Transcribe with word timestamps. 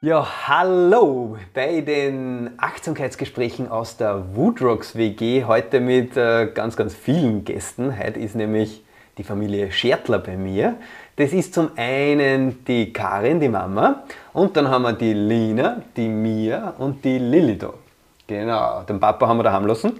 Ja, 0.00 0.24
hallo 0.46 1.38
bei 1.54 1.80
den 1.80 2.50
Achtsamkeitsgesprächen 2.56 3.68
aus 3.68 3.96
der 3.96 4.36
Woodrocks 4.36 4.94
WG. 4.94 5.42
Heute 5.44 5.80
mit 5.80 6.16
äh, 6.16 6.46
ganz, 6.54 6.76
ganz 6.76 6.94
vielen 6.94 7.44
Gästen. 7.44 7.98
Heute 7.98 8.20
ist 8.20 8.36
nämlich 8.36 8.84
die 9.18 9.24
Familie 9.24 9.72
Schertler 9.72 10.20
bei 10.20 10.36
mir. 10.36 10.76
Das 11.16 11.32
ist 11.32 11.52
zum 11.52 11.70
einen 11.74 12.64
die 12.64 12.92
Karin, 12.92 13.40
die 13.40 13.48
Mama, 13.48 14.04
und 14.32 14.56
dann 14.56 14.68
haben 14.68 14.82
wir 14.82 14.92
die 14.92 15.14
Lina, 15.14 15.82
die 15.96 16.06
Mia 16.06 16.74
und 16.78 17.04
die 17.04 17.18
Lilly 17.18 17.58
da. 17.58 17.74
Genau, 18.28 18.82
den 18.82 19.00
Papa 19.00 19.26
haben 19.26 19.38
wir 19.38 19.42
daheim 19.42 19.66
lassen. 19.66 19.98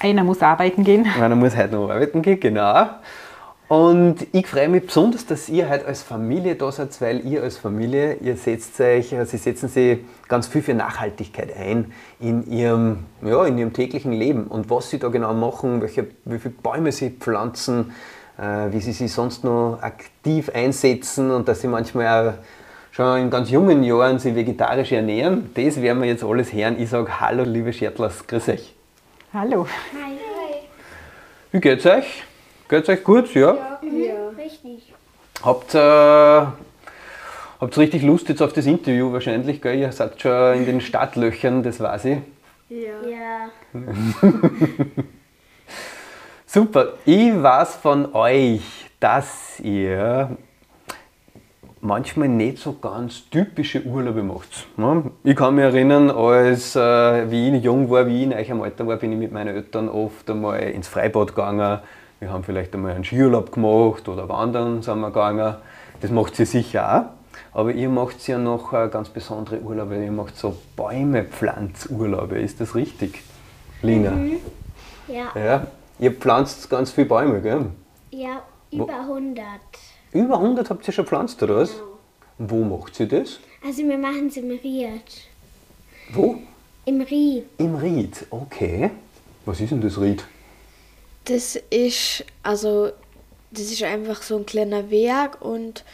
Einer 0.00 0.24
muss 0.24 0.42
arbeiten 0.42 0.82
gehen. 0.82 1.06
Einer 1.20 1.36
muss 1.36 1.56
heute 1.56 1.76
noch 1.76 1.88
arbeiten 1.88 2.20
gehen, 2.20 2.40
genau. 2.40 2.88
Und 3.68 4.26
ich 4.32 4.46
freue 4.46 4.68
mich 4.68 4.86
besonders, 4.86 5.24
dass 5.24 5.48
ihr 5.48 5.70
heute 5.70 5.86
als 5.86 6.02
Familie 6.02 6.54
da 6.54 6.70
seid, 6.70 7.00
weil 7.00 7.26
ihr 7.26 7.42
als 7.42 7.56
Familie, 7.56 8.14
ihr 8.20 8.36
setzt 8.36 8.78
euch, 8.78 9.14
sie 9.24 9.38
setzen 9.38 9.68
sich 9.70 10.00
ganz 10.28 10.46
viel 10.46 10.60
für 10.60 10.74
Nachhaltigkeit 10.74 11.56
ein 11.56 11.92
in 12.20 12.50
ihrem, 12.50 13.06
ja, 13.22 13.46
in 13.46 13.56
ihrem 13.56 13.72
täglichen 13.72 14.12
Leben. 14.12 14.48
Und 14.48 14.68
was 14.68 14.90
sie 14.90 14.98
da 14.98 15.08
genau 15.08 15.32
machen, 15.32 15.80
welche, 15.80 16.08
wie 16.26 16.38
viele 16.38 16.54
Bäume 16.62 16.92
sie 16.92 17.10
pflanzen, 17.10 17.92
äh, 18.38 18.70
wie 18.70 18.80
sie 18.80 18.92
sich 18.92 19.10
sonst 19.10 19.44
noch 19.44 19.78
aktiv 19.80 20.50
einsetzen 20.54 21.30
und 21.30 21.48
dass 21.48 21.62
sie 21.62 21.68
manchmal 21.68 22.28
auch 22.28 22.34
schon 22.92 23.22
in 23.22 23.30
ganz 23.30 23.50
jungen 23.50 23.82
Jahren 23.82 24.18
sich 24.18 24.34
vegetarisch 24.34 24.92
ernähren, 24.92 25.50
das 25.54 25.80
werden 25.80 26.02
wir 26.02 26.08
jetzt 26.08 26.22
alles 26.22 26.52
hören. 26.52 26.78
Ich 26.78 26.90
sage 26.90 27.18
Hallo, 27.18 27.44
liebe 27.44 27.72
Schertlers, 27.72 28.26
grüß 28.26 28.50
euch. 28.50 28.74
Hallo. 29.32 29.66
Hi. 29.94 30.12
Hi. 30.12 30.54
Wie 31.50 31.60
geht's 31.60 31.86
euch? 31.86 32.24
Geht's 32.68 32.88
euch 32.88 33.04
gut? 33.04 33.34
Ja? 33.34 33.42
Ja, 33.52 33.78
ja. 33.82 34.28
richtig. 34.36 34.92
Habt 35.42 35.74
ihr 35.74 35.80
äh, 35.80 37.60
habt 37.60 37.78
richtig 37.78 38.02
Lust 38.02 38.28
jetzt 38.30 38.40
auf 38.40 38.52
das 38.54 38.64
Interview 38.66 39.12
wahrscheinlich, 39.12 39.60
gell? 39.60 39.78
Ihr 39.78 39.92
seid 39.92 40.20
schon 40.20 40.54
in 40.54 40.64
den 40.66 40.80
Startlöchern, 40.80 41.62
das 41.62 41.80
weiß 41.80 42.06
ich. 42.06 42.18
Ja. 42.70 43.50
Super. 46.46 46.94
Ich 47.04 47.42
weiß 47.42 47.76
von 47.76 48.14
euch, 48.14 48.62
dass 48.98 49.60
ihr 49.60 50.36
manchmal 51.82 52.28
nicht 52.28 52.58
so 52.58 52.72
ganz 52.72 53.28
typische 53.28 53.82
Urlaube 53.82 54.22
macht. 54.22 54.66
ne? 54.78 55.10
Ich 55.22 55.36
kann 55.36 55.54
mich 55.54 55.64
erinnern, 55.64 56.10
als 56.10 56.74
äh, 56.74 57.30
wie 57.30 57.54
ich 57.54 57.62
jung 57.62 57.90
war, 57.90 58.06
wie 58.06 58.22
ich 58.22 58.22
in 58.22 58.32
eurem 58.32 58.62
Alter 58.62 58.86
war, 58.86 58.96
bin 58.96 59.12
ich 59.12 59.18
mit 59.18 59.32
meinen 59.32 59.54
Eltern 59.54 59.90
oft 59.90 60.30
einmal 60.30 60.60
ins 60.60 60.88
Freibad 60.88 61.28
gegangen. 61.28 61.80
Wir 62.24 62.32
haben 62.32 62.42
vielleicht 62.42 62.72
einmal 62.72 62.92
einen 62.92 63.04
Skiurlaub 63.04 63.52
gemacht 63.52 64.08
oder 64.08 64.26
wandern 64.30 64.80
sind 64.80 64.98
wir 65.00 65.08
gegangen. 65.08 65.56
Das 66.00 66.10
macht 66.10 66.36
sie 66.36 66.46
sicher 66.46 67.12
auch. 67.52 67.58
Aber 67.58 67.70
ihr 67.72 67.90
macht 67.90 68.26
ja 68.26 68.38
noch 68.38 68.72
äh, 68.72 68.88
ganz 68.88 69.10
besondere 69.10 69.60
Urlaube. 69.60 70.02
Ihr 70.02 70.10
macht 70.10 70.34
so 70.34 70.56
Bäume-Pflanzurlaube. 70.74 72.38
Ist 72.38 72.62
das 72.62 72.74
richtig, 72.74 73.22
Lina? 73.82 74.14
Ja. 75.06 75.32
Ja. 75.34 75.66
Ihr 75.98 76.12
pflanzt 76.12 76.70
ganz 76.70 76.92
viele 76.92 77.08
Bäume, 77.08 77.42
gell? 77.42 77.66
Ja, 78.10 78.42
über 78.72 79.00
100. 79.00 79.44
Über 80.12 80.38
100 80.38 80.70
habt 80.70 80.88
ihr 80.88 80.94
schon 80.94 81.04
gepflanzt, 81.04 81.42
oder 81.42 81.56
was? 81.56 81.74
Wo 82.38 82.64
macht 82.64 82.94
sie 82.94 83.06
das? 83.06 83.38
Also 83.62 83.82
wir 83.82 83.98
machen 83.98 84.28
es 84.28 84.38
im 84.38 84.48
Ried. 84.48 85.28
Wo? 86.14 86.36
Im 86.86 87.02
Ried. 87.02 87.44
Im 87.58 87.74
Ried, 87.74 88.24
okay. 88.30 88.92
Was 89.44 89.60
ist 89.60 89.72
denn 89.72 89.82
das 89.82 90.00
Ried? 90.00 90.24
Das 91.26 91.56
ist, 91.70 92.24
also, 92.42 92.90
das 93.50 93.62
ist 93.62 93.82
einfach 93.82 94.22
so 94.22 94.36
ein 94.36 94.46
kleiner 94.46 94.90
Werk 94.90 95.40
und 95.40 95.84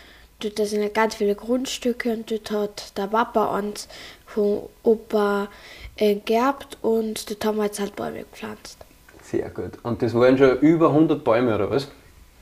dort 0.40 0.58
da 0.58 0.64
sind 0.64 0.92
ganz 0.94 1.14
viele 1.14 1.34
Grundstücke 1.34 2.12
und 2.12 2.30
dort 2.30 2.50
hat 2.50 2.98
der 2.98 3.06
Papa 3.06 3.58
uns 3.58 3.88
vom 4.26 4.62
Opa 4.82 5.48
äh, 5.96 6.16
geerbt 6.16 6.78
und 6.82 7.30
dort 7.30 7.44
haben 7.44 7.58
wir 7.58 7.64
jetzt 7.66 7.78
halt 7.78 7.94
Bäume 7.94 8.20
gepflanzt. 8.20 8.78
Sehr 9.22 9.48
gut. 9.50 9.72
Und 9.84 10.02
das 10.02 10.14
waren 10.14 10.36
schon 10.36 10.58
über 10.60 10.88
100 10.88 11.22
Bäume, 11.22 11.54
oder 11.54 11.70
was? 11.70 11.88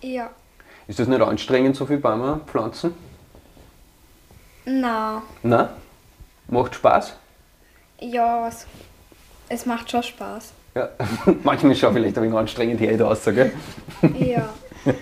Ja. 0.01 0.31
Ist 0.87 0.99
das 0.99 1.09
nicht 1.09 1.21
anstrengend, 1.21 1.77
so 1.77 1.85
viele 1.85 1.99
Bäume 1.99 2.41
pflanzen? 2.47 2.95
Na, 4.65 5.23
Nein? 5.43 5.69
Macht 6.49 6.75
Spaß? 6.75 7.15
ja, 8.01 8.49
es, 8.49 8.67
es 9.49 9.67
macht 9.67 9.91
schon 9.91 10.03
Spaß. 10.03 10.53
Ja. 10.79 10.89
Manchmal 11.43 11.73
ist 11.73 11.79
es 11.79 11.81
schon 11.81 11.93
vielleicht 11.93 12.17
ein 12.17 12.25
wenig 12.25 12.37
anstrengend 12.37 12.81
hier 12.81 12.97
da 12.97 13.17
gell? 13.33 13.53
Ja. 14.19 14.49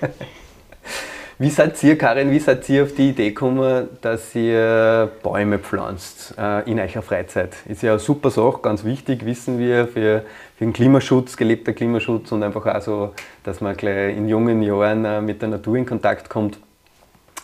Wie 1.39 1.51
seid 1.51 1.83
ihr, 1.85 1.99
Karin, 1.99 2.31
wie 2.31 2.39
seid 2.39 2.67
ihr 2.71 2.85
auf 2.85 2.95
die 2.95 3.11
Idee 3.11 3.29
gekommen, 3.29 3.91
dass 4.01 4.35
ihr 4.35 5.11
Bäume 5.23 5.59
pflanzt 5.59 6.35
äh, 6.39 6.63
in 6.63 6.81
eurer 6.81 7.03
Freizeit? 7.03 7.55
Ist 7.67 7.83
ja 7.83 7.91
eine 7.91 7.99
super 7.99 8.31
Sache, 8.31 8.61
ganz 8.63 8.85
wichtig, 8.85 9.27
wissen 9.27 9.59
wir, 9.59 9.87
für, 9.87 10.25
für 10.57 10.65
den 10.65 10.73
Klimaschutz, 10.73 11.37
gelebter 11.37 11.75
Klimaschutz 11.75 12.33
und 12.33 12.43
einfach 12.43 12.65
auch 12.65 12.81
so, 12.81 13.13
dass 13.45 13.61
man 13.61 13.77
gleich 13.77 14.17
in 14.17 14.31
jungen 14.31 14.63
Jahren 14.63 15.05
äh, 15.05 15.21
mit 15.21 15.43
der 15.43 15.51
Natur 15.51 15.77
in 15.77 15.85
Kontakt 15.85 16.31
kommt. 16.31 16.59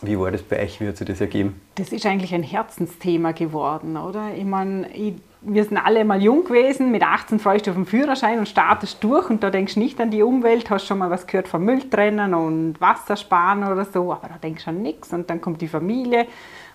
Wie 0.01 0.17
war 0.17 0.31
das 0.31 0.41
bei 0.41 0.63
euch? 0.63 0.81
Wie 0.81 0.87
hat 0.87 0.97
sich 0.97 1.07
das 1.07 1.21
ergeben? 1.21 1.61
Das 1.75 1.93
ist 1.93 2.03
eigentlich 2.07 2.33
ein 2.33 2.41
Herzensthema 2.41 3.31
geworden, 3.31 3.95
oder? 3.95 4.31
Ich 4.35 4.43
meine, 4.43 4.91
ich, 4.91 5.13
wir 5.45 5.63
sind 5.63 5.77
alle 5.77 6.05
mal 6.05 6.21
jung 6.21 6.45
gewesen, 6.45 6.91
mit 6.91 7.03
18 7.03 7.39
freust 7.39 7.67
du 7.67 7.71
auf 7.71 7.75
den 7.75 7.85
Führerschein 7.85 8.39
und 8.39 8.47
startest 8.47 9.03
durch 9.03 9.29
und 9.29 9.43
da 9.43 9.49
denkst 9.49 9.73
du 9.73 9.79
nicht 9.79 9.99
an 9.99 10.11
die 10.11 10.23
Umwelt, 10.23 10.69
hast 10.69 10.85
schon 10.85 10.99
mal 10.99 11.09
was 11.09 11.27
gehört 11.27 11.47
vom 11.47 11.65
Müll 11.65 11.89
trennen 11.89 12.33
und 12.33 12.79
Wasser 12.79 13.15
sparen 13.15 13.63
oder 13.63 13.85
so, 13.85 14.13
aber 14.13 14.29
da 14.29 14.37
denkst 14.37 14.65
du 14.65 14.69
an 14.69 14.81
nichts 14.81 15.11
und 15.11 15.29
dann 15.29 15.41
kommt 15.41 15.61
die 15.61 15.67
Familie. 15.67 16.27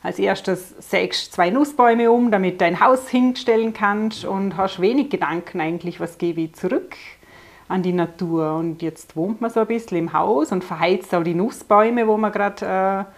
Als 0.02 0.18
erstes 0.18 0.74
sägst 0.78 1.28
du 1.28 1.32
zwei 1.32 1.50
Nussbäume 1.50 2.10
um, 2.10 2.30
damit 2.30 2.54
du 2.54 2.58
dein 2.58 2.80
Haus 2.80 3.08
hinstellen 3.08 3.72
kannst 3.72 4.24
und 4.24 4.56
hast 4.56 4.80
wenig 4.80 5.10
Gedanken 5.10 5.60
eigentlich, 5.60 5.98
was 5.98 6.18
gebe 6.18 6.42
ich 6.42 6.54
zurück 6.54 6.94
an 7.68 7.82
die 7.82 7.92
Natur. 7.92 8.54
Und 8.54 8.82
jetzt 8.82 9.16
wohnt 9.16 9.40
man 9.40 9.50
so 9.50 9.60
ein 9.60 9.66
bisschen 9.66 9.98
im 9.98 10.12
Haus 10.12 10.52
und 10.52 10.62
verheizt 10.62 11.14
auch 11.14 11.24
die 11.24 11.34
Nussbäume, 11.34 12.06
wo 12.06 12.16
man 12.16 12.32
gerade 12.32 13.06
äh, 13.08 13.12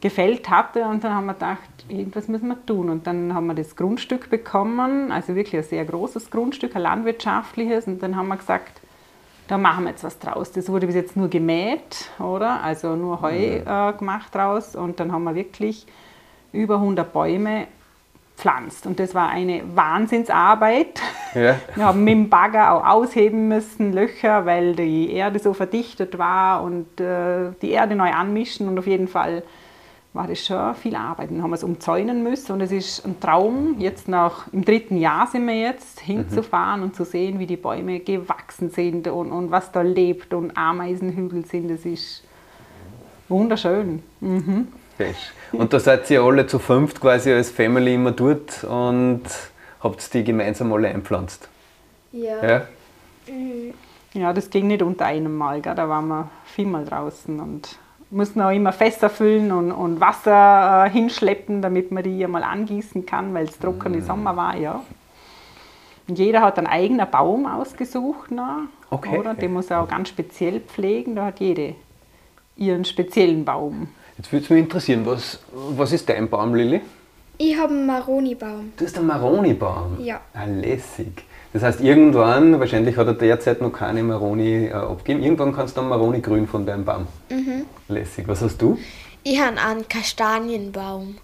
gefällt 0.00 0.48
hatte. 0.48 0.84
Und 0.84 1.04
dann 1.04 1.14
haben 1.14 1.26
wir 1.26 1.34
gedacht, 1.34 1.58
irgendwas 1.88 2.28
müssen 2.28 2.48
wir 2.48 2.66
tun. 2.66 2.90
Und 2.90 3.06
dann 3.06 3.34
haben 3.34 3.46
wir 3.46 3.54
das 3.54 3.76
Grundstück 3.76 4.30
bekommen, 4.30 5.12
also 5.12 5.34
wirklich 5.34 5.56
ein 5.56 5.68
sehr 5.68 5.84
großes 5.84 6.30
Grundstück, 6.30 6.74
ein 6.76 6.82
landwirtschaftliches. 6.82 7.86
Und 7.86 8.02
dann 8.02 8.16
haben 8.16 8.28
wir 8.28 8.36
gesagt, 8.36 8.80
da 9.48 9.58
machen 9.58 9.84
wir 9.84 9.90
jetzt 9.90 10.04
was 10.04 10.18
draus. 10.18 10.52
Das 10.52 10.68
wurde 10.68 10.86
bis 10.86 10.94
jetzt 10.94 11.16
nur 11.16 11.28
gemäht, 11.28 12.10
oder? 12.20 12.62
Also 12.62 12.94
nur 12.94 13.20
Heu 13.20 13.34
äh, 13.34 13.92
gemacht 13.98 14.34
draus. 14.34 14.76
Und 14.76 15.00
dann 15.00 15.12
haben 15.12 15.24
wir 15.24 15.34
wirklich 15.34 15.86
über 16.52 16.76
100 16.76 17.12
Bäume 17.12 17.66
pflanzt. 18.36 18.86
Und 18.86 18.98
das 18.98 19.14
war 19.14 19.28
eine 19.28 19.62
Wahnsinnsarbeit. 19.74 21.00
Ja. 21.34 21.56
Wir 21.74 21.84
haben 21.84 22.02
mit 22.02 22.12
dem 22.14 22.30
Bagger 22.30 22.72
auch 22.72 22.84
ausheben 22.84 23.48
müssen, 23.48 23.92
Löcher, 23.92 24.46
weil 24.46 24.74
die 24.74 25.12
Erde 25.12 25.38
so 25.38 25.52
verdichtet 25.52 26.18
war 26.18 26.62
und 26.62 27.00
äh, 27.00 27.50
die 27.60 27.70
Erde 27.70 27.94
neu 27.94 28.10
anmischen. 28.10 28.68
Und 28.68 28.78
auf 28.78 28.86
jeden 28.86 29.08
Fall 29.08 29.42
war 30.12 30.26
das 30.26 30.44
schon 30.44 30.74
viel 30.74 30.96
Arbeit. 30.96 31.30
Dann 31.30 31.42
haben 31.42 31.50
wir 31.50 31.54
es 31.54 31.64
umzäunen 31.64 32.22
müssen 32.22 32.52
und 32.52 32.60
es 32.60 32.72
ist 32.72 33.04
ein 33.06 33.20
Traum, 33.20 33.76
jetzt 33.78 34.08
nach, 34.08 34.52
im 34.52 34.64
dritten 34.64 34.96
Jahr 34.96 35.28
sind 35.28 35.46
wir 35.46 35.54
jetzt, 35.54 36.00
hinzufahren 36.00 36.82
und 36.82 36.96
zu 36.96 37.04
sehen, 37.04 37.38
wie 37.38 37.46
die 37.46 37.56
Bäume 37.56 38.00
gewachsen 38.00 38.70
sind 38.70 39.06
und, 39.06 39.30
und 39.30 39.50
was 39.50 39.70
da 39.70 39.82
lebt 39.82 40.34
und 40.34 40.56
Ameisenhügel 40.56 41.44
sind. 41.44 41.70
Das 41.70 41.84
ist 41.84 42.24
wunderschön. 43.28 44.02
Mhm. 44.20 44.68
Und 45.52 45.72
da 45.72 45.80
seid 45.80 46.10
ihr 46.10 46.22
alle 46.22 46.46
zu 46.46 46.58
fünft 46.58 47.00
quasi 47.00 47.32
als 47.32 47.50
Family 47.50 47.94
immer 47.94 48.12
dort 48.12 48.64
und 48.64 49.22
habt 49.80 50.12
die 50.12 50.24
gemeinsam 50.24 50.72
alle 50.72 50.88
einpflanzt. 50.88 51.48
Ja. 52.12 52.44
Ja? 52.46 52.62
Ja, 54.12 54.32
das 54.32 54.50
ging 54.50 54.66
nicht 54.66 54.82
unter 54.82 55.06
einem 55.06 55.36
Mal, 55.36 55.60
gell? 55.60 55.74
da 55.74 55.88
waren 55.88 56.08
wir 56.08 56.28
viermal 56.44 56.84
draußen 56.84 57.38
und 57.38 57.78
mussten 58.10 58.40
auch 58.40 58.50
immer 58.50 58.72
Fässer 58.72 59.08
füllen 59.08 59.52
und, 59.52 59.72
und 59.72 60.00
Wasser 60.00 60.86
äh, 60.86 60.90
hinschleppen, 60.90 61.62
damit 61.62 61.92
man 61.92 62.02
die 62.02 62.24
einmal 62.24 62.42
angießen 62.42 63.06
kann, 63.06 63.32
weil 63.34 63.46
es 63.46 63.58
trockene 63.58 64.02
Sommer 64.02 64.36
war, 64.36 64.56
ja. 64.56 64.82
Und 66.08 66.18
jeder 66.18 66.40
hat 66.40 66.58
einen 66.58 66.66
eigenen 66.66 67.08
Baum 67.08 67.46
ausgesucht, 67.46 68.30
ne? 68.32 68.68
Okay. 68.90 69.18
oder? 69.18 69.34
Den 69.34 69.52
muss 69.52 69.70
er 69.70 69.82
auch 69.82 69.88
ganz 69.88 70.08
speziell 70.08 70.60
pflegen, 70.60 71.14
da 71.14 71.26
hat 71.26 71.38
jede 71.40 71.76
ihren 72.56 72.84
speziellen 72.84 73.44
Baum. 73.44 73.88
Jetzt 74.18 74.32
würde 74.32 74.44
es 74.44 74.50
mich 74.50 74.60
interessieren, 74.60 75.06
was, 75.06 75.40
was 75.52 75.92
ist 75.92 76.08
dein 76.08 76.28
Baum, 76.28 76.54
Lilly? 76.54 76.80
Ich 77.38 77.56
habe 77.56 77.72
einen 77.72 77.86
Maroni-Baum. 77.86 78.72
Du 78.76 78.84
hast 78.84 78.98
einen 78.98 79.06
Maroni-Baum. 79.06 80.04
Ja. 80.04 80.20
Ah, 80.34 80.44
lässig. 80.44 81.24
Das 81.52 81.62
heißt, 81.62 81.80
irgendwann, 81.80 82.60
wahrscheinlich 82.60 82.96
hat 82.96 83.08
er 83.08 83.14
derzeit 83.14 83.60
noch 83.60 83.72
keine 83.72 84.02
Maroni 84.02 84.66
äh, 84.66 84.72
abgegeben, 84.72 85.22
irgendwann 85.24 85.52
kannst 85.54 85.76
du 85.76 85.80
einen 85.80 85.88
Maroni-Grün 85.90 86.46
von 86.46 86.64
deinem 86.64 86.84
Baum. 86.84 87.06
Lässig. 87.88 88.28
Was 88.28 88.40
hast 88.40 88.62
du? 88.62 88.78
Ich 89.24 89.38
habe 89.40 89.60
einen 89.60 89.86
Kastanienbaum. 89.88 91.16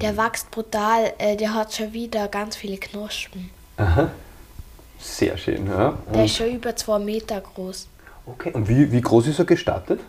Der 0.00 0.16
wächst 0.16 0.50
brutal, 0.50 1.12
äh, 1.18 1.36
der 1.36 1.54
hat 1.54 1.72
schon 1.74 1.92
wieder 1.92 2.28
ganz 2.28 2.56
viele 2.56 2.78
Knospen. 2.78 3.50
Aha. 3.76 4.10
Sehr 4.98 5.36
schön, 5.36 5.66
ja. 5.66 5.94
Der 6.12 6.20
Und, 6.20 6.24
ist 6.24 6.36
schon 6.36 6.50
über 6.50 6.74
zwei 6.74 6.98
Meter 6.98 7.40
groß. 7.40 7.88
okay. 8.26 8.52
Und 8.54 8.68
wie, 8.68 8.90
wie 8.90 9.00
groß 9.00 9.26
ist 9.28 9.38
er 9.38 9.44
gestartet? 9.44 10.00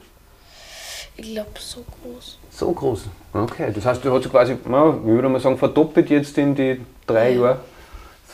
Ich 1.16 1.32
glaube, 1.34 1.50
so 1.60 1.84
groß. 2.02 2.38
So 2.50 2.72
groß. 2.72 3.04
Okay, 3.34 3.72
das 3.74 3.86
heißt, 3.86 4.04
du 4.04 4.12
hast 4.12 4.30
quasi, 4.32 4.58
na, 4.66 4.96
wie 5.04 5.10
würde 5.10 5.30
man 5.30 5.42
sagen, 5.42 5.58
verdoppelt 5.58 6.10
jetzt 6.10 6.38
in 6.38 6.56
die 6.56 6.82
drei 7.06 7.34
Jahre. 7.34 7.60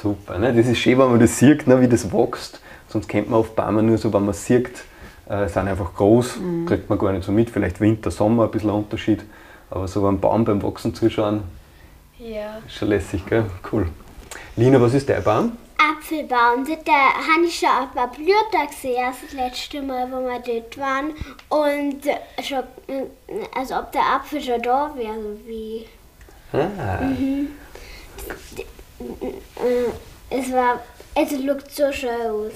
Super, 0.02 0.38
ne? 0.40 0.54
das 0.54 0.68
ist 0.68 0.78
schön, 0.78 0.98
wenn 0.98 1.10
man 1.12 1.20
das 1.20 1.38
sieht, 1.38 1.68
ne? 1.68 1.82
wie 1.82 1.88
das 1.88 2.12
wächst. 2.14 2.62
Sonst 2.88 3.08
kennt 3.10 3.30
man 3.30 3.40
oft 3.42 3.56
Bäume 3.56 3.84
nur 3.84 3.98
so, 3.98 4.12
wenn 4.14 4.22
man 4.22 4.30
es 4.32 4.46
sieht, 4.46 4.70
äh, 5.28 5.48
sind 5.48 5.68
einfach 5.68 5.94
groß, 5.94 6.40
kriegt 6.66 6.90
man 6.90 6.98
gar 6.98 7.12
nicht 7.12 7.24
so 7.26 7.32
mit. 7.32 7.50
Vielleicht 7.50 7.80
Winter, 7.82 8.10
Sommer 8.10 8.46
ein 8.46 8.52
bisschen 8.52 8.70
ein 8.70 8.78
Unterschied. 8.78 9.24
Aber 9.70 9.88
so 9.88 10.08
einen 10.08 10.20
Baum 10.20 10.46
beim 10.46 10.64
Wachsen 10.64 10.96
zuschauen, 10.96 11.44
Ja. 12.18 12.58
ist 12.66 12.76
schon 12.76 12.88
lässig, 12.90 13.26
gell? 13.28 13.46
Cool. 13.72 13.88
Lina, 14.56 14.82
was 14.82 14.94
ist 14.96 15.08
dein 15.10 15.24
Baum? 15.24 15.52
Apfelbaum, 15.78 16.66
da 16.86 16.92
habe 16.94 17.46
ich 17.46 17.60
schon 17.60 17.70
ein 17.70 17.90
paar 17.94 18.10
Blüter 18.12 18.68
gesehen, 18.68 19.14
das 19.22 19.34
letzte 19.34 19.82
Mal, 19.82 20.10
wo 20.12 20.22
wir 20.26 20.40
dort 20.40 20.78
waren. 20.78 21.12
Und 21.50 22.02
schon, 22.44 22.64
also 23.56 23.76
ob 23.76 23.92
der 23.92 24.02
Apfel 24.16 24.42
schon 24.42 24.62
da 24.62 24.92
wäre, 24.96 25.14
so 25.14 25.40
wie. 25.46 25.86
Ah, 26.52 27.02
Äh, 27.02 27.46
es 30.30 30.52
war, 30.52 30.80
es 31.16 31.30
sieht 31.30 31.72
so 31.72 31.92
schön 31.92 32.10
aus. 32.10 32.52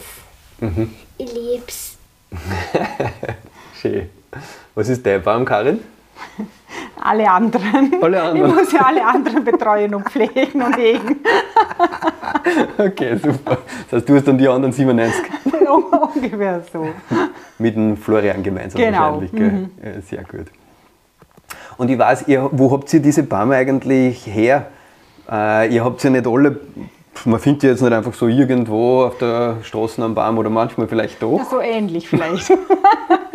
Ich 1.18 1.34
lieb's. 1.34 1.98
schön. 3.82 4.10
Was 4.76 4.90
ist 4.90 5.06
dein 5.06 5.22
Baum, 5.22 5.46
Karin? 5.46 5.80
Alle 7.02 7.30
anderen. 7.30 8.02
Alle 8.02 8.22
anderen. 8.22 8.50
Ich 8.50 8.56
muss 8.56 8.72
ja 8.72 8.82
alle 8.86 9.06
anderen 9.06 9.44
betreuen 9.44 9.94
und 9.94 10.10
pflegen 10.10 10.62
und 10.62 10.78
hegen. 10.78 11.20
Okay, 12.78 13.16
super. 13.16 13.60
Das 13.90 14.00
heißt, 14.00 14.10
du 14.10 14.16
hast 14.16 14.28
dann 14.28 14.38
die 14.38 14.48
anderen 14.48 14.74
97 14.74 15.24
Ungefähr 16.16 16.62
so. 16.72 16.88
mit 17.58 17.76
dem 17.76 17.96
Florian 17.96 18.44
gemeinsam 18.44 18.82
Genau, 18.82 19.22
wahrscheinlich. 19.22 19.32
Gell? 19.32 19.70
Ja, 19.84 20.02
sehr 20.02 20.24
gut. 20.24 20.48
Und 21.78 21.90
ich 21.90 21.98
weiß, 21.98 22.28
ihr, 22.28 22.50
wo 22.52 22.72
habt 22.72 22.94
ihr 22.94 23.00
diese 23.00 23.24
Bäume 23.24 23.56
eigentlich 23.56 24.28
her? 24.28 24.68
Äh, 25.32 25.74
ihr 25.74 25.84
habt 25.84 26.04
ja 26.04 26.10
nicht 26.10 26.28
alle, 26.28 26.60
man 27.26 27.40
findet 27.40 27.64
die 27.64 27.68
jetzt 27.68 27.82
nicht 27.82 27.94
einfach 27.94 28.14
so 28.14 28.28
irgendwo 28.28 29.04
auf 29.04 29.18
der 29.18 29.58
Straße 29.64 30.04
am 30.04 30.16
Baum 30.16 30.38
oder 30.38 30.50
manchmal 30.50 30.88
vielleicht 30.88 31.22
doch. 31.22 31.42
So 31.50 31.62
ähnlich 31.62 32.08
vielleicht. 32.10 32.52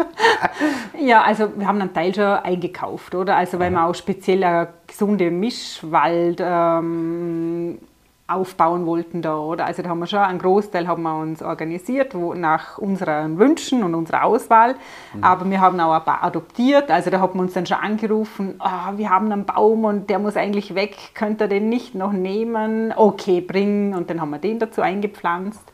ja, 1.00 1.22
also 1.22 1.48
wir 1.56 1.66
haben 1.66 1.80
einen 1.80 1.94
Teil 1.94 2.14
schon 2.14 2.24
eingekauft, 2.24 3.14
oder? 3.14 3.36
Also 3.36 3.58
weil 3.58 3.70
wir 3.70 3.84
auch 3.86 3.94
speziell 3.94 4.44
einen 4.44 4.68
gesunden 4.86 5.40
Mischwald 5.40 6.42
ähm, 6.44 7.78
aufbauen 8.28 8.84
wollten 8.84 9.22
da, 9.22 9.38
oder? 9.38 9.64
Also 9.64 9.82
da 9.82 9.88
haben 9.88 10.00
wir 10.00 10.06
schon 10.06 10.20
einen 10.20 10.38
Großteil 10.38 10.86
haben 10.86 11.02
wir 11.02 11.18
uns 11.18 11.42
organisiert, 11.42 12.14
wo, 12.14 12.34
nach 12.34 12.76
unseren 12.76 13.38
Wünschen 13.38 13.82
und 13.82 13.94
unserer 13.94 14.24
Auswahl. 14.24 14.76
Aber 15.22 15.48
wir 15.50 15.60
haben 15.60 15.80
auch 15.80 15.94
ein 15.94 16.04
paar 16.04 16.22
adoptiert. 16.22 16.90
Also 16.90 17.10
da 17.10 17.20
hat 17.20 17.34
man 17.34 17.46
uns 17.46 17.54
dann 17.54 17.66
schon 17.66 17.78
angerufen, 17.78 18.56
ah, 18.58 18.92
wir 18.96 19.08
haben 19.08 19.32
einen 19.32 19.46
Baum 19.46 19.84
und 19.84 20.10
der 20.10 20.18
muss 20.18 20.36
eigentlich 20.36 20.74
weg, 20.74 20.96
könnt 21.14 21.40
ihr 21.40 21.48
den 21.48 21.70
nicht 21.70 21.94
noch 21.94 22.12
nehmen? 22.12 22.92
Okay, 22.94 23.40
bringen. 23.40 23.94
Und 23.94 24.10
dann 24.10 24.20
haben 24.20 24.30
wir 24.30 24.38
den 24.38 24.58
dazu 24.58 24.82
eingepflanzt. 24.82 25.72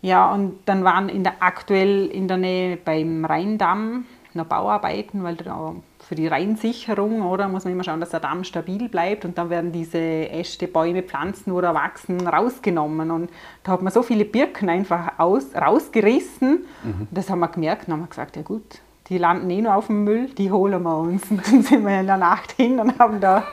Ja, 0.00 0.32
und 0.32 0.60
dann 0.66 0.84
waren 0.84 1.08
in 1.08 1.24
der, 1.24 1.34
aktuell 1.40 2.06
in 2.06 2.28
der 2.28 2.36
Nähe 2.36 2.76
beim 2.76 3.24
Rheindamm 3.24 4.04
noch 4.34 4.46
Bauarbeiten, 4.46 5.22
weil 5.22 5.36
da 5.36 5.74
für 6.00 6.14
die 6.14 6.26
Rheinsicherung, 6.26 7.22
oder, 7.22 7.48
muss 7.48 7.64
man 7.64 7.72
immer 7.72 7.84
schauen, 7.84 8.00
dass 8.00 8.10
der 8.10 8.20
Damm 8.20 8.44
stabil 8.44 8.88
bleibt 8.88 9.24
und 9.24 9.38
dann 9.38 9.50
werden 9.50 9.72
diese 9.72 9.98
Äste, 9.98 10.66
Bäume, 10.66 11.02
Pflanzen 11.02 11.52
oder 11.52 11.68
Erwachsen 11.68 12.26
rausgenommen 12.26 13.10
und 13.10 13.30
da 13.62 13.72
hat 13.72 13.82
man 13.82 13.92
so 13.92 14.02
viele 14.02 14.24
Birken 14.24 14.68
einfach 14.68 15.18
aus, 15.18 15.54
rausgerissen 15.54 16.64
und 16.84 17.08
das 17.10 17.30
haben 17.30 17.40
wir 17.40 17.48
gemerkt 17.48 17.86
und 17.86 17.94
haben 17.94 18.00
wir 18.00 18.08
gesagt, 18.08 18.36
ja 18.36 18.42
gut, 18.42 18.80
die 19.08 19.18
landen 19.18 19.50
eh 19.50 19.60
nur 19.60 19.74
auf 19.74 19.88
dem 19.88 20.04
Müll, 20.04 20.28
die 20.28 20.50
holen 20.50 20.82
wir 20.82 20.96
uns. 20.96 21.30
Und 21.30 21.46
dann 21.52 21.62
sind 21.62 21.84
wir 21.84 22.00
in 22.00 22.06
der 22.06 22.16
Nacht 22.16 22.52
hin 22.52 22.78
und 22.80 22.98
haben 22.98 23.20
da 23.20 23.44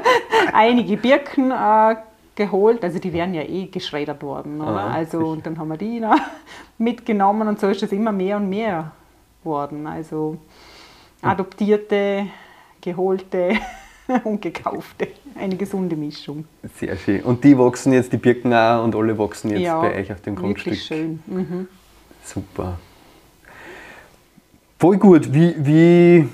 einige 0.52 0.96
Birken 0.96 1.50
äh, 1.50 1.96
geholt. 2.34 2.82
Also 2.82 2.98
die 2.98 3.12
wären 3.12 3.34
ja 3.34 3.42
eh 3.42 3.66
geschreddert 3.66 4.22
worden. 4.22 4.60
Oder? 4.60 4.80
Ah, 4.80 4.94
also 4.94 5.18
und 5.18 5.46
dann 5.46 5.58
haben 5.58 5.68
wir 5.68 5.76
die 5.76 6.00
noch 6.00 6.18
mitgenommen 6.78 7.48
und 7.48 7.60
so 7.60 7.68
ist 7.68 7.82
es 7.82 7.92
immer 7.92 8.12
mehr 8.12 8.36
und 8.36 8.48
mehr 8.48 8.90
worden. 9.44 9.86
Also 9.86 10.38
adoptierte, 11.22 12.26
geholte 12.80 13.54
und 14.24 14.40
gekaufte. 14.42 15.08
Eine 15.36 15.56
gesunde 15.56 15.96
Mischung. 15.96 16.44
Sehr 16.76 16.96
schön. 16.96 17.22
Und 17.22 17.42
die 17.42 17.58
wachsen 17.58 17.92
jetzt, 17.92 18.12
die 18.12 18.18
Birken 18.18 18.52
auch 18.52 18.84
und 18.84 18.94
alle 18.94 19.18
wachsen 19.18 19.50
jetzt 19.50 19.62
ja, 19.62 19.80
bei 19.80 19.96
euch 19.96 20.12
auf 20.12 20.20
dem 20.20 20.36
Grundstück. 20.36 20.72
Wirklich 20.72 20.84
schön. 20.84 21.22
Mhm. 21.26 21.68
Super. 22.22 22.78
Voll 24.78 24.98
gut. 24.98 25.32
Wie, 25.32 25.54
wie, 25.58 26.28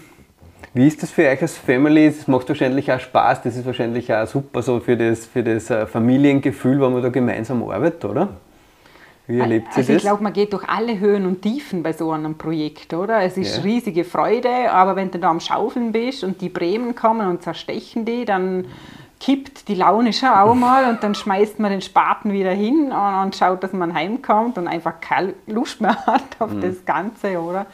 wie 0.74 0.86
ist 0.86 1.02
das 1.02 1.10
für 1.10 1.26
euch 1.28 1.40
als 1.40 1.56
Family? 1.56 2.06
Es 2.06 2.26
macht 2.26 2.48
wahrscheinlich 2.48 2.90
auch 2.92 3.00
Spaß, 3.00 3.42
das 3.42 3.56
ist 3.56 3.66
wahrscheinlich 3.66 4.12
auch 4.12 4.26
super 4.26 4.62
so 4.62 4.80
für 4.80 4.96
das, 4.96 5.26
für 5.26 5.42
das 5.42 5.70
äh, 5.70 5.86
Familiengefühl, 5.86 6.80
wenn 6.80 6.92
man 6.92 7.02
da 7.02 7.08
gemeinsam 7.08 7.62
arbeitet, 7.62 8.04
oder? 8.04 8.28
Wie 9.30 9.38
erlebt 9.38 9.68
Also 9.76 9.92
ich 9.92 9.96
das? 9.96 10.02
glaube, 10.02 10.22
man 10.22 10.32
geht 10.32 10.52
durch 10.52 10.68
alle 10.68 10.98
Höhen 10.98 11.26
und 11.26 11.42
Tiefen 11.42 11.82
bei 11.82 11.92
so 11.92 12.10
einem 12.12 12.36
Projekt, 12.36 12.92
oder? 12.94 13.22
Es 13.22 13.36
ist 13.36 13.58
Ja. 13.58 13.62
riesige 13.62 14.04
Freude, 14.04 14.70
aber 14.72 14.96
wenn 14.96 15.10
du 15.10 15.18
da 15.18 15.30
am 15.30 15.40
Schaufeln 15.40 15.92
bist 15.92 16.24
und 16.24 16.40
die 16.40 16.48
Bremen 16.48 16.94
kommen 16.94 17.28
und 17.28 17.42
zerstechen 17.42 18.04
die, 18.04 18.24
dann 18.24 18.66
kippt 19.20 19.68
die 19.68 19.74
Laune 19.74 20.12
schon 20.14 20.30
auch 20.30 20.54
mal 20.54 20.88
und 20.88 21.02
dann 21.02 21.14
schmeißt 21.14 21.58
man 21.58 21.70
den 21.70 21.82
Spaten 21.82 22.32
wieder 22.32 22.52
hin 22.52 22.90
und, 22.90 23.14
und 23.22 23.36
schaut, 23.36 23.62
dass 23.62 23.72
man 23.74 23.92
heimkommt 23.92 24.56
und 24.56 24.66
einfach 24.66 24.94
keine 25.00 25.34
Lust 25.46 25.80
mehr 25.80 25.94
hat 26.06 26.22
auf 26.38 26.52
Mhm. 26.52 26.60
das 26.62 26.84
Ganze, 26.86 27.38
oder? 27.40 27.66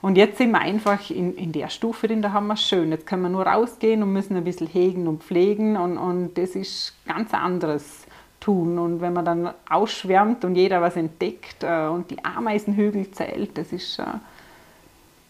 Und 0.00 0.16
jetzt 0.16 0.38
sind 0.38 0.50
wir 0.50 0.60
einfach 0.60 1.10
in, 1.10 1.34
in 1.36 1.52
der 1.52 1.68
Stufe 1.68 2.08
drin, 2.08 2.22
da 2.22 2.32
haben 2.32 2.48
wir 2.48 2.54
es 2.54 2.62
schön. 2.62 2.90
Jetzt 2.90 3.06
können 3.06 3.22
wir 3.22 3.28
nur 3.28 3.46
rausgehen 3.46 4.02
und 4.02 4.12
müssen 4.12 4.36
ein 4.36 4.42
bisschen 4.44 4.66
hegen 4.66 5.06
und 5.06 5.22
pflegen 5.22 5.76
und, 5.76 5.96
und 5.98 6.34
das 6.38 6.50
ist 6.56 6.94
ganz 7.06 7.32
anderes 7.34 8.01
tun. 8.42 8.78
Und 8.78 9.00
wenn 9.00 9.12
man 9.12 9.24
dann 9.24 9.50
ausschwärmt 9.68 10.44
und 10.44 10.54
jeder 10.56 10.80
was 10.80 10.96
entdeckt 10.96 11.62
äh, 11.62 11.86
und 11.86 12.10
die 12.10 12.24
Ameisenhügel 12.24 13.10
zählt, 13.12 13.56
das 13.56 13.72
ist 13.72 13.94
schon 13.94 14.20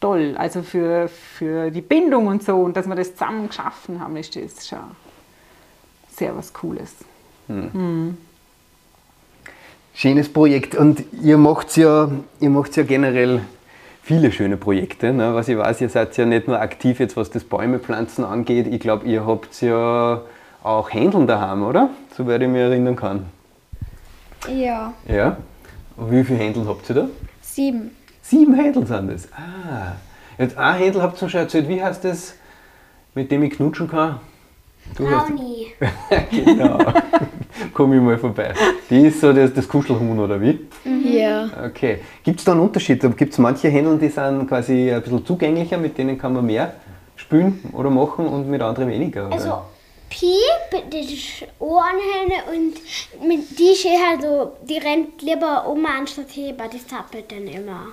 toll. 0.01 0.35
Also 0.37 0.63
für, 0.63 1.09
für 1.09 1.71
die 1.71 1.81
Bindung 1.81 2.27
und 2.27 2.43
so 2.43 2.57
und 2.57 2.77
dass 2.77 2.87
wir 2.87 2.97
das 2.97 3.13
zusammen 3.13 3.49
geschaffen 3.49 4.01
haben, 4.01 4.17
ist 4.17 4.35
das 4.35 4.67
schon 4.67 4.79
sehr 6.17 6.37
was 6.37 6.53
Cooles. 6.53 6.95
Schönes 9.95 10.33
Projekt. 10.33 10.75
Und 10.75 11.05
ihr 11.23 11.39
macht 11.39 11.77
ja, 11.77 12.11
ihr 12.41 12.65
ja 12.75 12.83
generell 12.83 13.43
viele 14.03 14.33
schöne 14.33 14.57
Projekte. 14.57 15.13
Ne? 15.13 15.35
Was 15.35 15.49
ich 15.49 15.57
weiß, 15.57 15.81
ihr 15.81 15.89
seid 15.89 16.17
ja 16.17 16.25
nicht 16.25 16.49
nur 16.49 16.61
aktiv 16.61 16.99
jetzt, 16.99 17.17
was 17.17 17.31
das 17.31 17.45
Bäumepflanzen 17.45 18.25
angeht. 18.25 18.67
Ich 18.67 18.81
glaube, 18.81 19.07
ihr 19.07 19.27
habt 19.27 19.61
ja 19.61 20.23
auch 20.63 20.91
Händeln 20.93 21.27
daheim, 21.27 21.63
oder? 21.63 21.91
Soweit 22.17 22.43
ich 22.43 22.49
mich 22.49 22.61
erinnern 22.61 22.97
kann. 22.97 23.27
Ja, 24.49 24.93
Ja. 25.09 25.37
Und 25.97 26.11
wie 26.11 26.25
viele 26.25 26.39
Händel 26.39 26.67
habt 26.67 26.89
ihr 26.89 26.95
da? 26.95 27.09
sieben. 27.43 27.91
Sieben 28.23 28.55
Händel 28.55 28.87
sind 28.87 29.11
das. 29.13 29.29
Ah. 29.33 29.93
Jetzt 30.39 30.57
ein 30.57 30.75
Händel 30.77 31.03
habt 31.03 31.21
ihr 31.21 31.29
schon 31.29 31.41
erzählt. 31.41 31.69
Wie 31.69 31.83
heißt 31.83 32.03
das, 32.05 32.35
mit 33.15 33.31
dem 33.31 33.43
ich 33.43 33.51
knutschen 33.53 33.89
kann? 33.89 34.19
Du 34.97 35.09
hast- 35.11 35.29
Brownie. 35.29 35.67
genau. 36.31 36.79
Komm 37.75 37.93
ich 37.93 38.01
mal 38.01 38.17
vorbei. 38.19 38.55
Die 38.89 39.07
ist 39.07 39.21
so 39.21 39.33
das, 39.33 39.53
das 39.53 39.69
Kuschelhuhn, 39.69 40.19
oder 40.19 40.41
wie? 40.41 40.61
Ja. 41.05 41.49
Okay. 41.67 41.99
Gibt 42.25 42.39
es 42.41 42.45
da 42.45 42.53
einen 42.53 42.63
Unterschied? 42.63 43.01
Gibt 43.17 43.33
es 43.33 43.39
manche 43.39 43.69
Händel, 43.69 43.99
die 43.99 44.09
sind 44.09 44.49
quasi 44.49 44.91
ein 44.93 45.03
bisschen 45.03 45.25
zugänglicher, 45.27 45.77
mit 45.77 45.97
denen 45.99 46.17
kann 46.19 46.33
man 46.33 46.47
mehr 46.47 46.73
spielen 47.17 47.61
oder 47.73 47.91
machen 47.91 48.27
und 48.27 48.49
mit 48.49 48.63
anderen 48.63 48.89
weniger? 48.89 49.27
Oder? 49.27 49.35
Also, 49.35 49.59
Piep, 50.13 50.91
das 50.91 51.07
ist 51.11 51.47
Ohrenhähne 51.59 52.45
und 52.53 52.75
mit 53.27 53.59
die 53.59 53.75
steht 53.75 53.99
halt 54.07 54.21
so, 54.23 54.53
die 54.69 54.77
rennt 54.79 55.23
lieber 55.23 55.67
um 55.69 55.85
anstatt 55.87 56.29
Heber, 56.37 56.69
die 56.69 56.87
zappelt 56.87 57.33
dann 57.33 57.47
immer. 57.47 57.87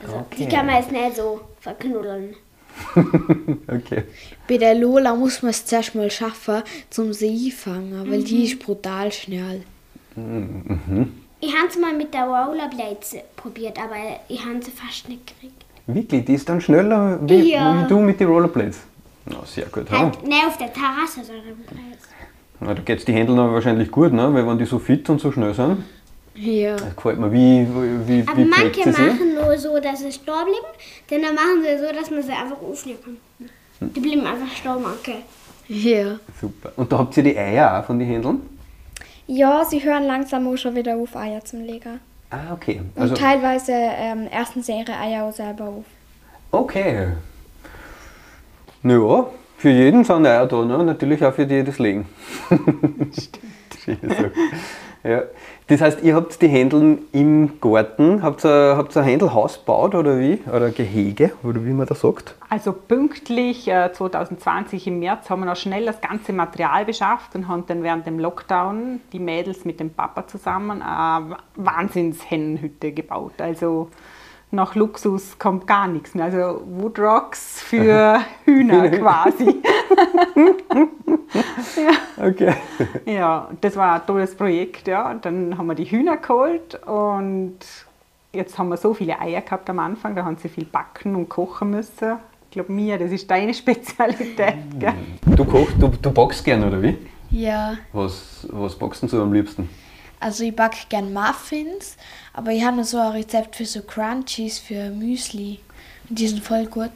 Also, 0.00 0.16
Okay. 0.16 0.36
die 0.38 0.48
kann 0.48 0.66
man 0.66 0.76
jetzt 0.76 0.92
nicht 0.92 1.16
so 1.16 1.40
verknuddeln. 1.60 2.36
okay. 3.68 4.04
Bei 4.48 4.58
der 4.58 4.74
Lola 4.74 5.14
muss 5.14 5.42
man 5.42 5.50
es 5.50 5.64
zuerst 5.64 5.94
mal 5.94 6.10
schaffen, 6.10 6.62
zum 6.90 7.12
sie 7.12 7.50
fangen, 7.50 8.08
weil 8.10 8.22
die 8.22 8.44
ist 8.44 8.58
brutal 8.60 9.10
schnell. 9.10 9.62
Ich 11.40 11.54
habe 11.56 11.68
es 11.68 11.78
mal 11.78 11.94
mit 11.94 12.12
der 12.14 12.24
Rollerblades 12.24 13.16
probiert, 13.34 13.78
aber 13.78 13.96
ich 14.28 14.44
habe 14.44 14.62
sie 14.62 14.70
fast 14.70 15.08
nicht 15.08 15.26
gekriegt. 15.26 15.64
Wirklich? 15.86 16.24
Die 16.26 16.34
ist 16.34 16.48
dann 16.48 16.60
schneller 16.60 17.18
wie, 17.22 17.52
Ja. 17.52 17.82
wie 17.82 17.88
du 17.88 17.98
mit 18.00 18.20
den 18.20 18.28
Rollerblades? 18.28 18.78
Na, 19.26 19.44
sehr 19.44 19.66
gut. 19.66 19.90
Halt 19.90 20.22
nicht 20.26 20.46
auf 20.46 20.56
der 20.56 20.72
Terrasse, 20.72 21.24
sondern 21.24 21.44
Na, 22.60 22.74
da 22.74 22.82
geht 22.82 23.06
die 23.06 23.12
Händel 23.12 23.36
dann 23.36 23.52
wahrscheinlich 23.52 23.90
gut, 23.90 24.12
ne? 24.12 24.32
weil 24.32 24.46
wenn 24.46 24.58
die 24.58 24.64
so 24.64 24.78
fit 24.78 25.08
und 25.10 25.20
so 25.20 25.32
schnell 25.32 25.52
sind, 25.52 25.84
Ja. 26.34 26.76
das 26.76 26.94
gefällt 26.96 27.18
mir. 27.18 27.32
Wie, 27.32 27.66
wie, 28.06 28.22
Aber 28.26 28.36
wie 28.38 28.44
pflegt 28.44 28.76
manche 28.76 28.82
sie 28.84 28.92
sie? 28.92 29.02
machen 29.02 29.34
nur 29.34 29.58
so, 29.58 29.78
dass 29.80 29.98
sie 30.00 30.12
stehen 30.12 30.24
bleiben, 30.24 30.66
denn 31.10 31.22
dann 31.22 31.34
machen 31.34 31.62
sie 31.62 31.78
so, 31.84 31.92
dass 31.92 32.10
man 32.10 32.22
sie 32.22 32.32
einfach 32.32 32.60
aufnehmen 32.62 32.98
kann. 33.04 33.90
Die 33.94 34.00
bleiben 34.00 34.26
einfach 34.26 34.54
stehen, 34.56 34.84
okay. 35.00 35.16
Ja. 35.68 36.18
Super. 36.40 36.72
Und 36.76 36.92
da 36.92 36.98
habt 36.98 37.16
ihr 37.16 37.22
die 37.24 37.36
Eier 37.36 37.80
auch 37.80 37.84
von 37.86 37.98
den 37.98 38.08
Händeln? 38.08 38.40
Ja, 39.26 39.64
sie 39.64 39.82
hören 39.82 40.04
langsam 40.04 40.46
auch 40.46 40.56
schon 40.56 40.76
wieder 40.76 40.96
auf, 40.96 41.16
Eier 41.16 41.44
zum 41.44 41.62
Legen. 41.64 41.98
Ah, 42.30 42.52
okay. 42.52 42.80
Und 42.94 43.02
Also, 43.02 43.14
teilweise 43.14 43.72
ähm, 43.72 44.28
ersten 44.28 44.62
sie 44.62 44.72
ihre 44.78 44.92
Eier 44.96 45.24
auch 45.24 45.32
selber 45.32 45.64
auf. 45.64 45.84
okay. 46.52 47.08
Naja, 48.86 49.26
für 49.58 49.70
jeden 49.70 50.04
sind 50.04 50.24
Eier 50.24 50.46
da, 50.46 50.64
ne? 50.64 50.84
natürlich 50.84 51.24
auch 51.24 51.34
für 51.34 51.44
die, 51.44 51.56
die 51.56 51.64
das 51.64 51.80
legen. 51.80 52.06
Sache. 53.84 54.30
Ja. 55.02 55.22
Das 55.66 55.80
heißt, 55.80 56.04
ihr 56.04 56.14
habt 56.14 56.40
die 56.40 56.46
Händeln 56.46 56.98
im 57.10 57.60
Garten, 57.60 58.22
habt 58.22 58.44
ihr, 58.44 58.76
habt 58.76 58.96
ihr 58.96 59.00
ein 59.02 59.08
Händelhaus 59.08 59.58
gebaut 59.58 59.96
oder 59.96 60.20
wie? 60.20 60.38
Oder 60.48 60.70
Gehege, 60.70 61.32
oder 61.42 61.64
wie 61.64 61.72
man 61.72 61.88
das 61.88 62.02
sagt? 62.02 62.36
Also 62.48 62.72
pünktlich 62.72 63.66
äh, 63.66 63.92
2020 63.92 64.86
im 64.86 65.00
März 65.00 65.30
haben 65.30 65.40
wir 65.40 65.46
noch 65.46 65.56
schnell 65.56 65.84
das 65.84 66.00
ganze 66.00 66.32
Material 66.32 66.84
beschafft 66.84 67.34
und 67.34 67.48
haben 67.48 67.64
dann 67.66 67.82
während 67.82 68.06
dem 68.06 68.20
Lockdown 68.20 69.00
die 69.12 69.18
Mädels 69.18 69.64
mit 69.64 69.80
dem 69.80 69.90
Papa 69.90 70.28
zusammen 70.28 70.80
eine 70.80 71.38
Wahnsinns-Hennenhütte 71.56 72.92
gebaut. 72.92 73.40
Also 73.40 73.90
nach 74.56 74.74
Luxus 74.74 75.38
kommt 75.38 75.66
gar 75.66 75.86
nichts 75.86 76.14
mehr. 76.14 76.24
Also 76.24 76.62
Woodrocks 76.66 77.62
für 77.62 78.20
Hühner 78.44 78.88
quasi. 78.98 79.62
ja. 81.76 82.26
Okay. 82.26 82.54
ja, 83.04 83.48
das 83.60 83.76
war 83.76 83.94
ein 84.00 84.06
tolles 84.06 84.34
Projekt. 84.34 84.88
Ja. 84.88 85.14
Dann 85.14 85.56
haben 85.56 85.66
wir 85.68 85.74
die 85.74 85.84
Hühner 85.84 86.16
geholt 86.16 86.80
und 86.86 87.58
jetzt 88.32 88.58
haben 88.58 88.68
wir 88.68 88.76
so 88.76 88.94
viele 88.94 89.20
Eier 89.20 89.40
gehabt 89.40 89.70
am 89.70 89.78
Anfang, 89.78 90.14
da 90.14 90.24
haben 90.24 90.36
sie 90.36 90.48
viel 90.48 90.64
backen 90.64 91.14
und 91.14 91.28
kochen 91.28 91.70
müssen. 91.70 92.16
Ich 92.48 92.52
glaube, 92.52 92.72
Mia, 92.72 92.96
das 92.98 93.10
ist 93.12 93.30
deine 93.30 93.54
Spezialität. 93.62 94.56
Gell? 94.78 94.94
Du 95.36 95.44
kochst, 95.44 95.74
du, 95.78 95.88
du 95.88 96.10
backst 96.10 96.44
gern, 96.44 96.64
oder 96.64 96.82
wie? 96.82 96.96
Ja, 97.30 97.76
Was, 97.92 98.46
was 98.50 98.76
backst 98.78 99.02
du 99.02 99.08
so 99.08 99.22
am 99.22 99.32
liebsten? 99.32 99.68
Also 100.20 100.44
ich 100.44 100.54
backe 100.54 100.76
gern 100.88 101.12
Muffins, 101.12 101.96
aber 102.32 102.50
ich 102.52 102.64
habe 102.64 102.76
noch 102.76 102.84
so 102.84 102.98
ein 102.98 103.12
Rezept 103.12 103.56
für 103.56 103.64
so 103.64 103.82
Crunchies, 103.82 104.58
für 104.58 104.90
Müsli. 104.90 105.60
Und 106.08 106.18
die 106.18 106.28
sind 106.28 106.42
voll 106.42 106.66
gut. 106.66 106.90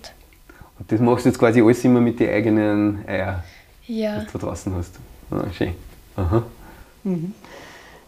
Und 0.78 0.90
das 0.90 1.00
machst 1.00 1.24
du 1.24 1.28
jetzt 1.30 1.38
quasi 1.38 1.60
alles 1.62 1.84
immer 1.84 2.00
mit 2.00 2.18
den 2.20 2.30
eigenen 2.30 3.04
Eier, 3.06 3.44
Ja. 3.86 4.20
die 4.20 4.26
du 4.26 4.38
da 4.38 4.46
draußen 4.46 4.74
hast. 4.74 4.94
Ah, 5.30 5.44
schön. 5.52 5.74
Aha. 6.16 6.42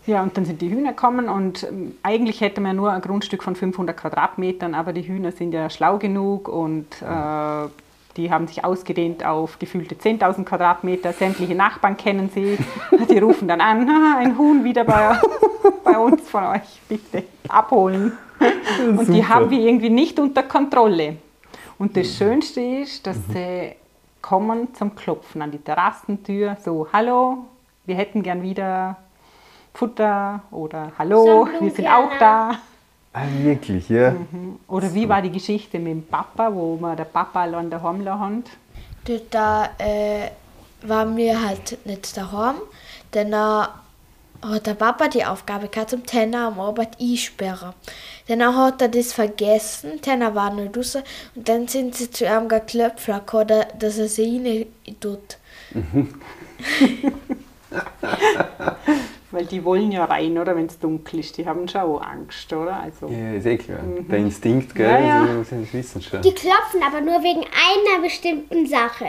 Ja, 0.07 0.23
und 0.23 0.37
dann 0.37 0.45
sind 0.45 0.61
die 0.61 0.69
Hühner 0.71 0.91
gekommen 0.91 1.29
und 1.29 1.63
ähm, 1.63 1.95
eigentlich 2.03 2.41
hätten 2.41 2.63
wir 2.65 2.73
nur 2.73 2.91
ein 2.93 3.01
Grundstück 3.01 3.43
von 3.45 3.55
500 3.55 3.97
Quadratmetern, 3.97 4.75
aber 4.75 4.93
die 4.93 5.07
Hühner 5.07 5.31
sind 5.33 5.53
ja 5.53 5.71
schlau 5.71 5.99
genug 5.99 6.49
und 6.49 6.87
äh, 7.03 7.69
die 8.17 8.31
haben 8.31 8.47
sich 8.47 8.65
ausgedehnt 8.65 9.25
auf 9.25 9.59
gefühlte 9.59 9.95
10.000 9.95 10.45
Quadratmeter. 10.45 11.13
Sämtliche 11.13 11.55
Nachbarn 11.55 11.97
kennen 11.97 12.31
sie. 12.35 12.59
Die 13.11 13.19
rufen 13.19 13.49
dann 13.49 13.61
an, 13.61 13.89
"Ah, 13.89 14.19
ein 14.19 14.37
Huhn 14.37 14.65
wieder 14.65 14.85
bei, 14.85 15.19
bei 15.85 15.99
uns 15.99 16.29
von 16.29 16.45
euch, 16.45 16.81
bitte 16.89 17.25
abholen. 17.49 18.13
Und 18.99 19.09
die 19.13 19.27
haben 19.27 19.51
wir 19.51 19.59
irgendwie 19.61 19.91
nicht 19.91 20.19
unter 20.19 20.43
Kontrolle. 20.43 21.17
Und 21.79 21.97
das 21.97 22.17
Schönste 22.17 22.61
ist, 22.61 23.07
dass 23.07 23.17
sie 23.33 23.75
kommen 24.21 24.75
zum 24.75 24.95
Klopfen 24.95 25.43
an 25.43 25.51
die 25.51 25.59
Terrassentür, 25.59 26.57
so, 26.65 26.87
hallo, 26.93 27.39
wir 27.87 27.97
hätten 27.97 28.23
gern 28.23 28.43
wieder 28.43 28.97
Futter 29.75 30.43
oder 30.51 30.93
hallo, 30.99 31.49
wir 31.61 31.71
sind 31.71 31.89
auch 31.89 32.11
da. 32.19 32.53
Ah, 33.15 33.27
wirklich, 33.43 33.91
ja. 33.91 34.17
Oder 34.69 34.95
wie 34.95 35.07
war 35.07 35.21
die 35.21 35.31
Geschichte 35.31 35.79
mit 35.79 35.93
dem 35.93 36.07
Papa, 36.07 36.51
wo 36.55 36.79
wir 36.79 36.97
der 36.97 37.05
Papa 37.05 37.43
allein 37.43 37.69
daheim 37.69 38.09
haben? 38.09 38.43
Dort 39.05 39.25
da 39.31 39.69
äh, 39.79 40.31
waren 40.83 41.15
wir 41.17 41.47
halt 41.47 41.85
nicht 41.85 42.17
daheim. 42.17 42.55
Dann 43.11 43.35
äh, 43.35 43.67
hat 44.43 44.67
der 44.67 44.75
Papa 44.75 45.09
die 45.09 45.27
Aufgabe 45.27 45.69
gehabt, 45.69 45.91
zum 45.91 46.07
Tenner 46.07 46.47
am 46.47 46.59
Arbeit 46.59 46.99
einsperren. 46.99 47.75
Dann 48.29 48.57
hat 48.57 48.81
er 48.81 48.89
das 48.89 49.13
vergessen, 49.13 50.01
Tenner 50.01 50.35
war 50.35 50.55
nicht 50.55 50.75
raus 50.77 50.97
und 51.35 51.49
dann 51.49 51.69
sind 51.69 51.95
sie 51.95 52.11
zu 52.11 52.25
ihm 52.25 52.49
geklopft, 52.49 53.11
oder, 53.35 53.67
dass 53.79 53.99
er 53.99 54.09
sie 54.09 54.67
rein 54.87 55.01
tut. 55.01 55.37
Weil 59.33 59.47
die 59.47 59.65
wollen 59.65 59.91
ja 59.91 60.05
rein, 60.05 60.37
oder, 60.39 60.55
wenn 60.55 60.67
es 60.67 60.79
dunkel 60.79 61.21
ist. 61.21 61.37
Die 61.39 61.47
haben 61.47 61.67
schon 61.67 61.81
auch 61.81 62.03
Angst, 62.03 62.53
oder? 62.53 62.77
Also, 62.83 63.09
Ja, 63.09 63.33
ist 63.33 63.47
eh 63.47 63.57
klar. 63.57 63.79
Der 64.11 64.19
Instinkt, 64.19 64.75
gell? 64.75 64.87
Ja, 64.87 65.25
ja. 65.27 65.45
Sie, 65.45 65.73
wissen 65.73 66.03
schon. 66.03 66.21
Die 66.23 66.33
klopfen 66.33 66.83
aber 66.87 67.01
nur 67.01 67.23
wegen 67.23 67.41
einer 67.41 68.03
bestimmten 68.03 68.67
Sache. 68.67 69.07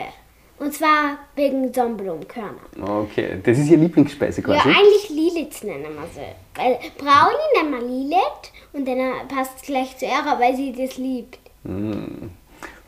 Und 0.58 0.72
zwar 0.72 1.18
wegen 1.34 1.74
Sonnenblumenkörner. 1.74 2.54
Okay, 2.80 3.38
das 3.42 3.58
ist 3.58 3.68
ihr 3.68 3.76
Lieblingsspeise 3.76 4.40
Ja, 4.40 4.46
quasi. 4.46 4.68
eigentlich 4.68 5.10
Lilith 5.10 5.64
nennen 5.64 5.94
wir 5.94 6.08
sie. 6.14 6.20
Weil 6.60 6.78
Brownie 6.96 7.50
nennen 7.56 7.72
wir 7.72 7.86
Lilith 7.86 8.52
und 8.72 8.86
dann 8.88 9.28
passt 9.28 9.56
es 9.56 9.62
gleich 9.62 9.96
zu 9.98 10.06
ihrer, 10.06 10.38
weil 10.40 10.56
sie 10.56 10.72
das 10.72 10.96
liebt. 10.96 11.38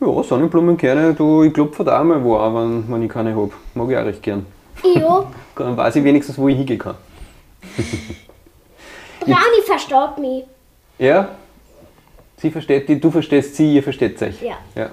Ja, 0.00 0.22
Sonnenblumenkerne, 0.22 1.14
du, 1.14 1.42
ich 1.42 1.52
klopfe 1.52 1.82
da 1.82 2.00
auch 2.00 2.04
mal 2.04 2.22
wo 2.22 2.38
wenn, 2.38 2.84
wenn 2.88 3.02
ich 3.02 3.10
keine 3.10 3.34
habe. 3.34 3.50
Mag 3.74 3.90
ich 3.90 3.96
auch 3.96 4.04
recht 4.04 4.22
gern. 4.22 4.46
Jo, 4.82 5.26
Dann 5.56 5.76
weiß 5.76 5.96
ich 5.96 6.04
wenigstens, 6.04 6.38
wo 6.38 6.48
ich 6.48 6.56
hingehen 6.56 6.78
kann. 6.78 6.94
Brownie 9.20 9.62
verstaut 9.66 10.18
mich. 10.18 10.44
Ja? 10.98 11.28
Sie 12.38 12.50
versteht 12.50 12.88
die, 12.88 13.00
du 13.00 13.10
verstehst 13.10 13.56
sie, 13.56 13.74
ihr 13.74 13.82
versteht 13.82 14.20
euch. 14.22 14.40
Ja. 14.42 14.56
ja. 14.74 14.90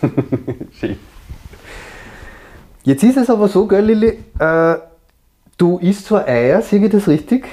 Schön. 0.78 0.98
Jetzt 2.84 3.04
ist 3.04 3.16
es 3.16 3.30
aber 3.30 3.48
so, 3.48 3.66
gell, 3.66 3.84
Lilly, 3.84 4.18
äh, 4.38 4.74
du 5.56 5.78
isst 5.78 6.06
zwar 6.06 6.26
Eier, 6.26 6.60
sehe 6.62 6.84
ich 6.84 6.90
das 6.90 7.06
richtig? 7.06 7.46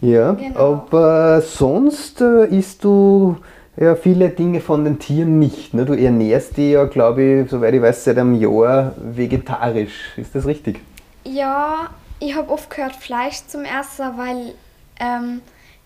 Ja, 0.00 0.32
Genau. 0.32 0.58
aber 0.58 1.42
sonst 1.42 2.22
äh, 2.22 2.46
isst 2.46 2.82
du 2.84 3.36
ja 3.76 3.94
viele 3.94 4.30
Dinge 4.30 4.60
von 4.60 4.84
den 4.84 4.98
Tieren 4.98 5.38
nicht. 5.38 5.74
Ne? 5.74 5.84
Du 5.84 5.92
ernährst 5.92 6.56
die 6.56 6.70
ja, 6.70 6.84
glaube 6.84 7.22
ich, 7.22 7.50
soweit 7.50 7.74
ich 7.74 7.82
weiß, 7.82 8.04
seit 8.04 8.16
einem 8.16 8.34
Jahr 8.40 8.94
vegetarisch. 8.98 10.16
Ist 10.16 10.34
das 10.34 10.46
richtig? 10.46 10.80
Ja, 11.24 11.90
ich 12.20 12.34
habe 12.36 12.50
oft 12.50 12.70
gehört 12.70 12.94
Fleisch 12.96 13.42
zum 13.46 13.62
Essen, 13.64 14.06
weil 14.16 14.54
ähm, 15.00 15.40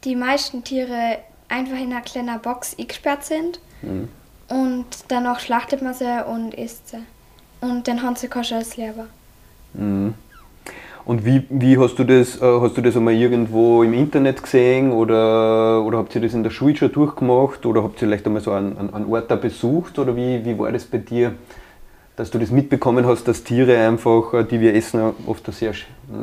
die 0.05 0.17
meisten 0.17 0.63
Tiere 0.65 1.19
einfach 1.49 1.77
in 1.79 1.93
einer 1.93 2.01
kleinen 2.03 2.41
Box 2.41 2.77
eingesperrt 2.79 3.25
sind. 3.25 3.61
Und 4.49 4.87
danach 5.09 5.41
schlachtet 5.41 5.81
man 5.83 5.95
sie 5.95 6.25
und 6.27 6.55
isst 6.55 6.89
sie. 6.91 6.99
Und 7.61 7.87
dann 7.89 8.03
haben 8.03 8.17
sie 8.17 8.29
kein 8.29 8.45
schönes 8.45 8.77
Leben. 8.77 9.05
Und 11.07 11.27
wie, 11.27 11.45
wie 11.51 11.77
hast 11.79 11.97
du 11.97 12.05
das, 12.05 12.41
äh, 12.41 12.61
hast 12.61 12.77
du 12.77 12.81
das 12.81 12.97
einmal 12.97 13.13
irgendwo 13.15 13.83
im 13.83 13.93
Internet 13.93 14.43
gesehen 14.43 14.91
oder, 14.91 15.83
oder 15.85 15.99
habt 15.99 16.15
ihr 16.15 16.23
das 16.23 16.33
in 16.33 16.43
der 16.43 16.51
Schule 16.51 16.77
schon 16.77 16.93
durchgemacht 16.93 17.67
oder 17.67 17.83
habt 17.83 17.97
ihr 18.01 18.09
vielleicht 18.09 18.25
einmal 18.27 18.41
so 18.41 18.53
einen, 18.53 18.79
einen- 18.79 18.95
einen 18.95 19.13
Ort 19.13 19.31
da 19.31 19.37
besucht 19.37 19.99
oder 19.99 20.17
wie, 20.17 20.43
wie 20.47 20.59
war 20.59 20.73
das 20.73 20.85
bei 20.85 20.99
dir, 20.99 21.35
dass 22.17 22.31
du 22.31 22.39
das 22.39 22.51
mitbekommen 22.51 23.07
hast, 23.07 23.25
dass 23.27 23.43
Tiere 23.45 23.77
einfach, 23.79 24.33
äh, 24.35 24.45
die 24.45 24.61
wir 24.61 24.75
essen, 24.75 25.15
oft 25.27 25.47
ein 25.49 25.53
sehr, 25.53 25.73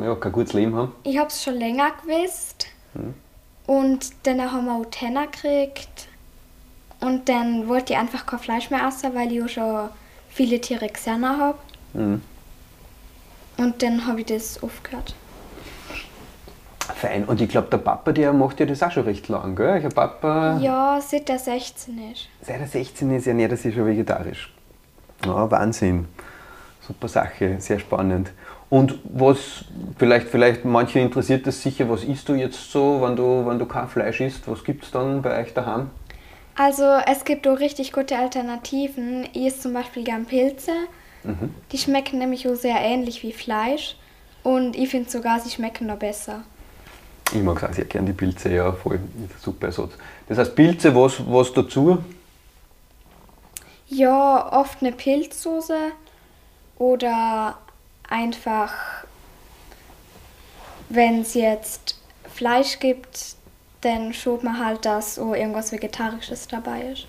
ja, 0.02 0.14
kein 0.14 0.32
gutes 0.32 0.52
Leben 0.54 0.74
haben? 0.74 0.92
Ich 1.04 1.18
habe 1.18 1.28
es 1.28 1.42
schon 1.42 1.54
länger 1.54 1.90
gewusst. 2.02 2.66
Und 3.66 4.10
dann 4.24 4.40
haben 4.52 4.66
wir 4.66 4.74
auch 4.74 4.86
Tenner 4.90 5.26
gekriegt. 5.26 6.08
Und 7.00 7.28
dann 7.28 7.68
wollte 7.68 7.92
ich 7.92 7.98
einfach 7.98 8.26
kein 8.26 8.38
Fleisch 8.38 8.70
mehr 8.70 8.86
essen, 8.86 9.14
weil 9.14 9.32
ich 9.32 9.42
auch 9.42 9.48
schon 9.48 9.88
viele 10.28 10.60
Tiere 10.60 10.88
gesehen 10.88 11.26
habe. 11.26 11.58
Mhm. 11.94 12.22
Und 13.58 13.82
dann 13.82 14.06
habe 14.06 14.20
ich 14.20 14.26
das 14.26 14.62
aufgehört. 14.62 15.14
Fein. 16.96 17.24
Und 17.24 17.40
ich 17.40 17.48
glaube, 17.48 17.68
der 17.70 17.78
Papa, 17.78 18.12
der 18.12 18.32
macht 18.32 18.60
ja 18.60 18.66
das 18.66 18.82
auch 18.82 18.90
schon 18.90 19.04
recht 19.04 19.28
lang, 19.28 19.54
gell? 19.56 19.80
Der 19.80 19.88
Papa, 19.88 20.58
Ja, 20.60 21.00
seit 21.00 21.28
er 21.30 21.38
16 21.38 22.12
ist. 22.12 22.28
seit 22.40 22.60
er 22.60 22.66
16 22.66 23.10
ist, 23.14 23.26
ernährt 23.26 23.52
er 23.52 23.56
sich 23.56 23.74
schon 23.74 23.86
vegetarisch. 23.86 24.52
Ja, 25.24 25.50
Wahnsinn. 25.50 26.06
Super 26.86 27.08
Sache, 27.08 27.56
sehr 27.60 27.78
spannend. 27.78 28.32
Und 28.68 28.98
was, 29.04 29.64
vielleicht, 29.98 30.28
vielleicht 30.28 30.64
manche 30.64 30.98
interessiert 30.98 31.46
das 31.46 31.62
sicher, 31.62 31.88
was 31.88 32.04
isst 32.04 32.28
du 32.28 32.34
jetzt 32.34 32.72
so, 32.72 33.00
wenn 33.02 33.16
du, 33.16 33.46
wenn 33.46 33.58
du 33.58 33.66
kein 33.66 33.86
Fleisch 33.86 34.20
isst? 34.20 34.48
Was 34.48 34.64
gibt 34.64 34.84
es 34.84 34.90
dann 34.90 35.22
bei 35.22 35.40
euch 35.40 35.52
daheim? 35.52 35.90
Also 36.56 36.84
es 37.06 37.24
gibt 37.24 37.46
auch 37.46 37.60
richtig 37.60 37.92
gute 37.92 38.16
Alternativen. 38.16 39.28
Ich 39.32 39.46
esse 39.46 39.60
zum 39.60 39.74
Beispiel 39.74 40.04
gern 40.04 40.24
Pilze. 40.26 40.72
Die 41.70 41.78
schmecken 41.78 42.18
nämlich 42.18 42.48
auch 42.48 42.54
sehr 42.54 42.80
ähnlich 42.80 43.22
wie 43.22 43.32
Fleisch. 43.32 43.96
Und 44.42 44.76
ich 44.76 44.88
finde 44.88 45.08
sogar, 45.08 45.38
sie 45.38 45.50
schmecken 45.50 45.86
noch 45.86 45.98
besser. 45.98 46.42
Ich 47.32 47.42
mag 47.42 47.62
auch 47.62 47.72
sehr 47.72 47.84
gern 47.84 48.04
die 48.04 48.12
Pilze, 48.12 48.52
ja, 48.52 48.72
voll. 48.72 48.98
Super 49.40 49.68
Ersatz. 49.68 49.92
Das 50.28 50.38
heißt, 50.38 50.54
Pilze, 50.56 50.94
was, 50.94 51.22
was 51.26 51.52
dazu? 51.52 51.98
Ja, 53.94 54.50
oft 54.52 54.78
eine 54.80 54.92
Pilzsoße 54.92 55.76
oder 56.78 57.58
einfach, 58.08 58.72
wenn 60.88 61.20
es 61.20 61.34
jetzt 61.34 62.00
Fleisch 62.34 62.78
gibt, 62.78 63.36
dann 63.82 64.14
schaut 64.14 64.44
man 64.44 64.64
halt, 64.64 64.86
dass 64.86 65.16
so 65.16 65.34
irgendwas 65.34 65.72
Vegetarisches 65.72 66.48
dabei 66.48 66.82
ist. 66.92 67.06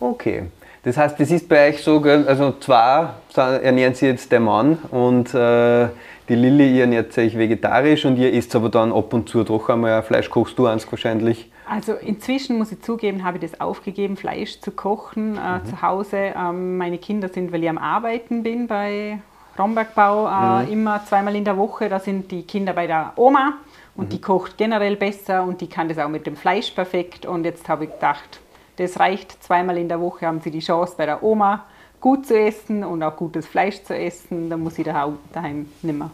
Okay. 0.00 0.44
Das 0.82 0.96
heißt, 0.96 1.20
das 1.20 1.30
ist 1.30 1.48
bei 1.48 1.68
euch 1.68 1.82
so, 1.82 2.00
also 2.00 2.52
zwar 2.58 3.20
ernähren 3.36 3.94
sie 3.94 4.06
jetzt 4.06 4.32
der 4.32 4.40
Mann 4.40 4.78
und 4.90 5.32
äh, 5.34 5.88
die 6.28 6.34
Lilly, 6.34 6.80
ernährt 6.80 7.12
sich 7.12 7.36
vegetarisch 7.36 8.06
und 8.06 8.16
ihr 8.16 8.32
isst 8.32 8.56
aber 8.56 8.70
dann 8.70 8.92
ab 8.92 9.12
und 9.12 9.28
zu 9.28 9.44
doch 9.44 9.68
einmal 9.68 9.92
ein 9.92 10.02
Fleisch, 10.02 10.30
kochst 10.30 10.58
du 10.58 10.66
eins 10.66 10.90
wahrscheinlich. 10.90 11.51
Also 11.72 11.94
inzwischen 11.94 12.58
muss 12.58 12.70
ich 12.70 12.82
zugeben, 12.82 13.24
habe 13.24 13.38
ich 13.38 13.50
das 13.50 13.60
aufgegeben, 13.60 14.16
Fleisch 14.18 14.60
zu 14.60 14.70
kochen 14.72 15.38
äh, 15.38 15.58
Mhm. 15.58 15.64
zu 15.66 15.80
Hause. 15.82 16.16
Ähm, 16.36 16.76
meine 16.76 16.98
Kinder 16.98 17.28
sind, 17.30 17.50
weil 17.50 17.62
ich 17.62 17.70
am 17.70 17.78
Arbeiten 17.78 18.42
bin 18.42 18.66
bei 18.66 19.18
Rombergbau, 19.58 20.26
äh, 20.28 20.66
Mhm. 20.66 20.72
immer 20.72 21.04
zweimal 21.06 21.34
in 21.34 21.44
der 21.44 21.56
Woche. 21.56 21.88
Da 21.88 21.98
sind 21.98 22.30
die 22.30 22.42
Kinder 22.42 22.74
bei 22.74 22.86
der 22.86 23.12
Oma 23.16 23.54
und 23.96 24.06
Mhm. 24.06 24.08
die 24.10 24.20
kocht 24.20 24.58
generell 24.58 24.96
besser 24.96 25.44
und 25.44 25.60
die 25.62 25.66
kann 25.68 25.88
das 25.88 25.98
auch 25.98 26.08
mit 26.10 26.26
dem 26.26 26.36
Fleisch 26.36 26.70
perfekt. 26.72 27.24
Und 27.24 27.44
jetzt 27.44 27.66
habe 27.70 27.84
ich 27.84 27.90
gedacht, 27.92 28.40
das 28.76 29.00
reicht. 29.00 29.42
Zweimal 29.42 29.78
in 29.78 29.88
der 29.88 30.00
Woche 30.00 30.26
haben 30.26 30.40
sie 30.40 30.50
die 30.50 30.60
Chance, 30.60 30.94
bei 30.98 31.06
der 31.06 31.22
Oma 31.22 31.64
gut 32.02 32.26
zu 32.26 32.38
essen 32.38 32.84
und 32.84 33.02
auch 33.02 33.16
gutes 33.16 33.46
Fleisch 33.46 33.82
zu 33.82 33.96
essen. 33.96 34.50
Da 34.50 34.56
muss 34.58 34.78
ich 34.78 34.84
daheim, 34.84 35.16
daheim 35.32 35.66
nicht 35.82 35.98
mehr 35.98 36.10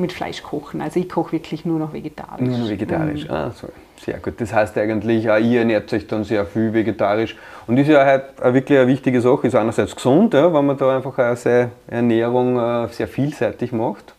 mit 0.00 0.12
Fleisch 0.12 0.42
kochen. 0.42 0.80
Also 0.80 1.00
ich 1.00 1.08
koche 1.08 1.32
wirklich 1.32 1.64
nur 1.64 1.78
noch 1.78 1.92
vegetarisch. 1.92 2.48
Nur 2.48 2.58
noch 2.58 2.68
vegetarisch. 2.68 3.28
Ah, 3.28 3.50
so. 3.50 3.68
Sehr 4.04 4.18
gut. 4.18 4.40
Das 4.40 4.52
heißt 4.52 4.78
eigentlich, 4.78 5.30
auch 5.30 5.38
ihr 5.38 5.60
ernährt 5.60 5.92
euch 5.92 6.06
dann 6.06 6.24
sehr 6.24 6.46
viel 6.46 6.72
vegetarisch. 6.72 7.36
Und 7.66 7.76
ist 7.76 7.88
ja 7.88 8.04
halt 8.04 8.24
wirklich 8.42 8.78
eine 8.78 8.88
wichtige 8.88 9.20
Sache. 9.20 9.46
Ist 9.46 9.54
einerseits 9.54 9.94
gesund, 9.94 10.32
ja, 10.32 10.52
wenn 10.52 10.64
man 10.64 10.76
da 10.78 10.96
einfach 10.96 11.36
seine 11.36 11.70
Ernährung 11.86 12.58
äh, 12.58 12.88
sehr 12.88 13.08
vielseitig 13.08 13.72
macht. 13.72 14.14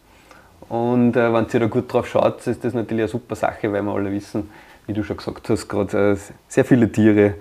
Und 0.69 1.17
äh, 1.17 1.33
wenn 1.33 1.47
ihr 1.51 1.59
da 1.59 1.65
gut 1.65 1.91
drauf 1.91 2.07
schaut, 2.07 2.45
ist 2.45 2.63
das 2.63 2.73
natürlich 2.73 3.03
eine 3.03 3.07
super 3.07 3.35
Sache, 3.35 3.73
weil 3.73 3.81
wir 3.81 3.91
alle 3.91 4.11
wissen, 4.11 4.49
wie 4.85 4.93
du 4.93 5.03
schon 5.03 5.17
gesagt 5.17 5.49
hast, 5.49 5.67
gerade 5.67 6.11
äh, 6.11 6.17
sehr 6.47 6.63
viele 6.63 6.91
Tiere 6.91 7.33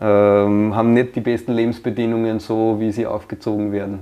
ähm, 0.00 0.74
haben 0.74 0.94
nicht 0.94 1.14
die 1.14 1.20
besten 1.20 1.52
Lebensbedingungen, 1.52 2.40
so 2.40 2.80
wie 2.80 2.90
sie 2.90 3.06
aufgezogen 3.06 3.70
werden. 3.72 4.00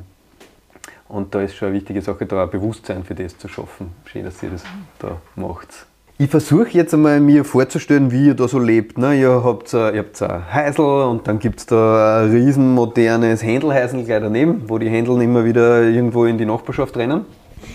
Und 1.10 1.34
da 1.34 1.42
ist 1.42 1.56
schon 1.56 1.68
eine 1.68 1.76
wichtige 1.76 2.00
Sache, 2.02 2.24
da 2.24 2.44
ein 2.44 2.50
Bewusstsein 2.50 3.02
für 3.02 3.16
das 3.16 3.36
zu 3.36 3.48
schaffen. 3.48 3.92
Schön, 4.04 4.24
dass 4.24 4.40
ihr 4.44 4.50
das 4.50 4.62
da 5.00 5.16
macht. 5.34 5.86
Ich 6.18 6.30
versuche 6.30 6.68
jetzt 6.70 6.94
einmal 6.94 7.18
mir 7.18 7.44
vorzustellen, 7.44 8.12
wie 8.12 8.26
ihr 8.26 8.34
da 8.34 8.46
so 8.46 8.58
lebt. 8.58 8.96
Ne? 8.96 9.18
Ihr 9.18 9.42
habt, 9.42 9.74
äh, 9.74 9.90
ihr 9.90 10.00
habt 10.00 10.22
ein 10.22 10.52
Heisel 10.52 10.84
und 10.84 11.26
dann 11.26 11.40
gibt 11.40 11.60
es 11.60 11.66
da 11.66 12.22
ein 12.22 12.30
riesen 12.30 12.74
modernes 12.74 13.42
Händelheisel 13.42 14.04
gleich 14.04 14.22
daneben, 14.22 14.68
wo 14.68 14.78
die 14.78 14.88
Händeln 14.88 15.20
immer 15.20 15.44
wieder 15.44 15.82
irgendwo 15.82 16.26
in 16.26 16.38
die 16.38 16.44
Nachbarschaft 16.44 16.96
rennen. 16.96 17.24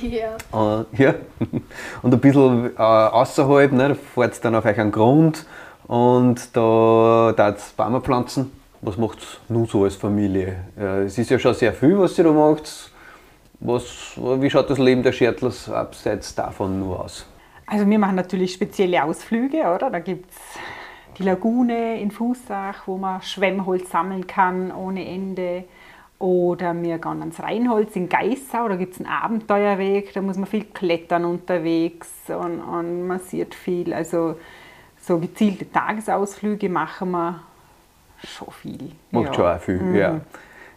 Ja. 0.01 0.37
Äh, 0.53 1.03
ja. 1.03 1.15
Und 2.03 2.13
ein 2.13 2.19
bisschen 2.19 2.71
äh, 2.77 2.81
außerhalb, 2.81 3.71
ne, 3.71 3.89
da 3.89 3.95
fahrt 3.95 4.45
dann 4.45 4.55
auf 4.55 4.65
euch 4.65 4.79
einen 4.79 4.91
Grund 4.91 5.45
und 5.87 6.55
da 6.55 7.33
da 7.35 7.55
Bäume 7.77 8.01
pflanzen. 8.01 8.51
Was 8.81 8.97
macht 8.97 9.19
nun 9.49 9.65
so 9.65 9.83
als 9.83 9.95
Familie? 9.95 10.55
Äh, 10.79 11.03
es 11.03 11.17
ist 11.17 11.29
ja 11.29 11.37
schon 11.37 11.53
sehr 11.53 11.73
viel, 11.73 11.97
was 11.99 12.17
ihr 12.17 12.23
da 12.23 12.31
macht. 12.31 12.91
Was, 13.59 14.13
wie 14.17 14.49
schaut 14.49 14.69
das 14.69 14.77
Leben 14.77 15.03
der 15.03 15.11
Schertlers 15.11 15.69
abseits 15.69 16.35
davon 16.35 16.79
nur 16.79 17.03
aus? 17.03 17.25
Also 17.67 17.89
wir 17.89 17.97
machen 17.97 18.15
natürlich 18.15 18.53
spezielle 18.53 19.03
Ausflüge, 19.03 19.63
oder? 19.63 19.89
Da 19.89 19.99
gibt 19.99 20.29
es 20.29 20.37
die 21.17 21.23
Lagune 21.23 21.99
in 21.99 22.11
Fußach, 22.11 22.87
wo 22.87 22.97
man 22.97 23.21
Schwemmholz 23.21 23.89
sammeln 23.89 24.27
kann 24.27 24.71
ohne 24.71 25.07
Ende. 25.07 25.63
Oder 26.19 26.73
wir 26.81 26.97
gehen 26.97 27.19
ans 27.19 27.41
Rheinholz 27.41 27.95
in 27.95 28.07
Geissau, 28.07 28.69
da 28.69 28.77
gibt 28.77 28.93
es 28.93 28.99
einen 29.01 29.09
Abenteuerweg, 29.09 30.13
da 30.13 30.21
muss 30.21 30.37
man 30.37 30.45
viel 30.45 30.63
klettern 30.63 31.25
unterwegs 31.25 32.09
und, 32.29 32.61
und 32.61 33.05
man 33.05 33.19
sieht 33.19 33.53
viel. 33.53 33.93
Also 33.93 34.37
so 34.97 35.19
gezielte 35.19 35.69
Tagesausflüge 35.69 36.69
machen 36.69 37.11
wir 37.11 37.43
schon 38.23 38.51
viel. 38.51 38.91
Macht 39.11 39.25
ja. 39.25 39.33
schon 39.33 39.45
auch 39.45 39.59
viel, 39.59 39.95
ja. 39.95 40.21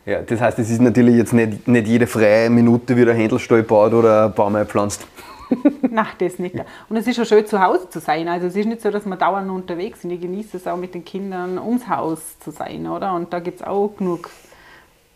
Ja. 0.08 0.22
Das 0.22 0.40
heißt, 0.40 0.58
es 0.58 0.70
ist 0.70 0.80
natürlich 0.80 1.16
jetzt 1.16 1.32
nicht, 1.32 1.68
nicht 1.68 1.86
jede 1.86 2.06
freie 2.06 2.50
Minute, 2.50 2.96
wie 2.96 3.04
der 3.04 3.14
Händelstall 3.14 3.62
baut 3.62 3.92
oder 3.92 4.26
ein 4.26 4.34
Baum 4.34 4.56
pflanzt. 4.66 5.06
Nein, 5.90 6.06
das 6.18 6.38
nicht. 6.38 6.56
Und 6.88 6.96
es 6.96 7.06
ist 7.06 7.16
schon 7.16 7.24
schön, 7.24 7.46
zu 7.46 7.62
Hause 7.62 7.88
zu 7.88 8.00
sein. 8.00 8.28
Also 8.28 8.46
es 8.46 8.56
ist 8.56 8.66
nicht 8.66 8.82
so, 8.82 8.90
dass 8.90 9.06
wir 9.06 9.16
dauernd 9.16 9.50
unterwegs 9.50 10.02
sind. 10.02 10.10
Ich 10.10 10.20
genieße 10.20 10.56
es 10.56 10.66
auch 10.66 10.76
mit 10.76 10.94
den 10.94 11.04
Kindern, 11.04 11.58
ums 11.58 11.88
Haus 11.88 12.38
zu 12.40 12.50
sein, 12.50 12.86
oder? 12.86 13.14
Und 13.14 13.32
da 13.32 13.40
gibt 13.40 13.60
es 13.60 13.66
auch 13.66 13.88
genug 13.96 14.30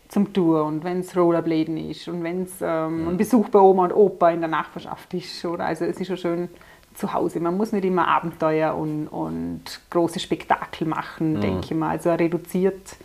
zum 0.09 0.31
Tun. 0.33 0.61
Und 0.61 0.83
wenn 0.83 1.01
es 1.01 1.15
Rollerbladen 1.15 1.77
ist 1.89 2.07
und 2.07 2.23
wenn 2.23 2.43
es 2.43 2.51
ähm, 2.61 3.09
ein 3.09 3.17
Besuch 3.17 3.49
bei 3.49 3.59
Oma 3.59 3.85
und 3.85 3.93
Opa 3.93 4.31
in 4.31 4.39
der 4.39 4.49
Nachbarschaft 4.49 5.13
ist, 5.13 5.43
oder? 5.45 5.65
Also 5.65 5.85
es 5.85 5.99
ist 5.99 6.07
schon 6.07 6.17
schön 6.17 6.49
zu 6.93 7.13
Hause. 7.13 7.39
Man 7.39 7.57
muss 7.57 7.71
nicht 7.71 7.85
immer 7.85 8.07
Abenteuer 8.07 8.75
und, 8.75 9.07
und 9.07 9.81
große 9.89 10.19
Spektakel 10.19 10.87
machen, 10.87 11.41
denke 11.41 11.65
ich 11.65 11.73
mal. 11.73 11.89
Also 11.89 12.11
reduziert 12.11 12.95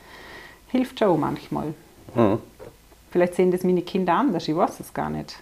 hilft 0.68 0.98
schon 0.98 1.18
manchmal. 1.20 1.74
Mhm. 2.14 2.38
Vielleicht 3.10 3.34
sehen 3.34 3.50
das 3.50 3.64
meine 3.64 3.82
Kinder 3.82 4.14
anders, 4.14 4.48
ich 4.48 4.56
weiß 4.56 4.80
es 4.80 4.92
gar 4.92 5.10
nicht. 5.10 5.36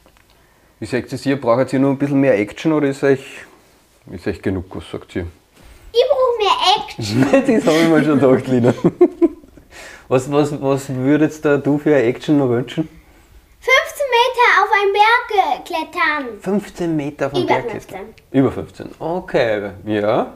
Wie 0.78 0.86
sagt 0.86 1.12
ihr, 1.12 1.26
ihr 1.26 1.40
braucht 1.40 1.72
ihr 1.72 1.78
noch 1.78 1.90
ein 1.90 1.98
bisschen 1.98 2.20
mehr 2.20 2.38
Action 2.38 2.72
oder 2.72 2.88
ist 2.88 3.02
euch, 3.02 3.24
ist 4.10 4.26
euch 4.26 4.42
genug, 4.42 4.64
was 4.76 4.90
sagt 4.90 5.16
ihr? 5.16 5.26
Ich 5.92 6.04
brauche 6.10 6.38
mehr 6.38 6.84
Action. 6.84 7.22
das 7.64 7.66
habe 7.66 7.78
ich 7.78 7.88
mir 7.88 8.04
schon 8.04 8.20
gedacht, 8.20 8.46
Lina. 8.48 8.74
Was, 10.08 10.30
was, 10.30 10.62
was 10.62 10.88
würdest 10.88 11.44
da 11.44 11.56
du 11.56 11.78
für 11.78 11.96
eine 11.96 12.04
Action 12.04 12.38
noch 12.38 12.48
wünschen? 12.48 12.88
15 13.58 14.06
Meter 14.12 14.62
auf 14.62 14.70
einen 14.72 14.92
Berg 14.92 15.64
klettern. 15.64 16.40
15 16.40 16.96
Meter 16.96 17.30
vom 17.30 17.42
Über 17.42 17.54
Berg 17.54 17.70
15. 17.72 17.88
klettern. 17.88 18.14
Über 18.30 18.52
15. 18.52 18.90
Okay, 19.00 19.70
ja. 19.84 20.34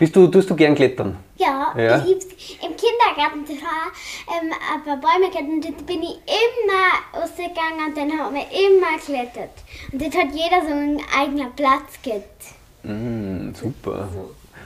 Bist 0.00 0.16
du, 0.16 0.26
tust 0.28 0.48
du 0.48 0.56
gern 0.56 0.74
klettern? 0.74 1.14
Ja, 1.36 1.74
Ja. 1.76 1.98
ich 1.98 2.04
lieb's. 2.06 2.26
Im 2.66 2.72
Kindergarten 2.74 3.44
total. 3.44 3.86
Ähm, 4.32 4.50
aber 4.74 4.96
Bäume 4.96 5.30
klettern, 5.30 5.60
dort 5.60 5.86
bin 5.86 6.02
ich 6.02 6.16
immer 6.42 7.20
rausgegangen 7.20 7.86
und 7.88 7.96
dann 7.98 8.10
haben 8.18 8.34
wir 8.34 8.46
immer 8.66 8.96
geklettert. 8.96 9.50
Und 9.92 10.00
dort 10.00 10.14
hat 10.16 10.32
jeder 10.34 10.62
so 10.66 10.72
einen 10.72 11.00
eigenen 11.14 11.52
Platz 11.54 12.00
gehabt. 12.02 12.44
Mm, 12.82 13.52
super. 13.54 14.08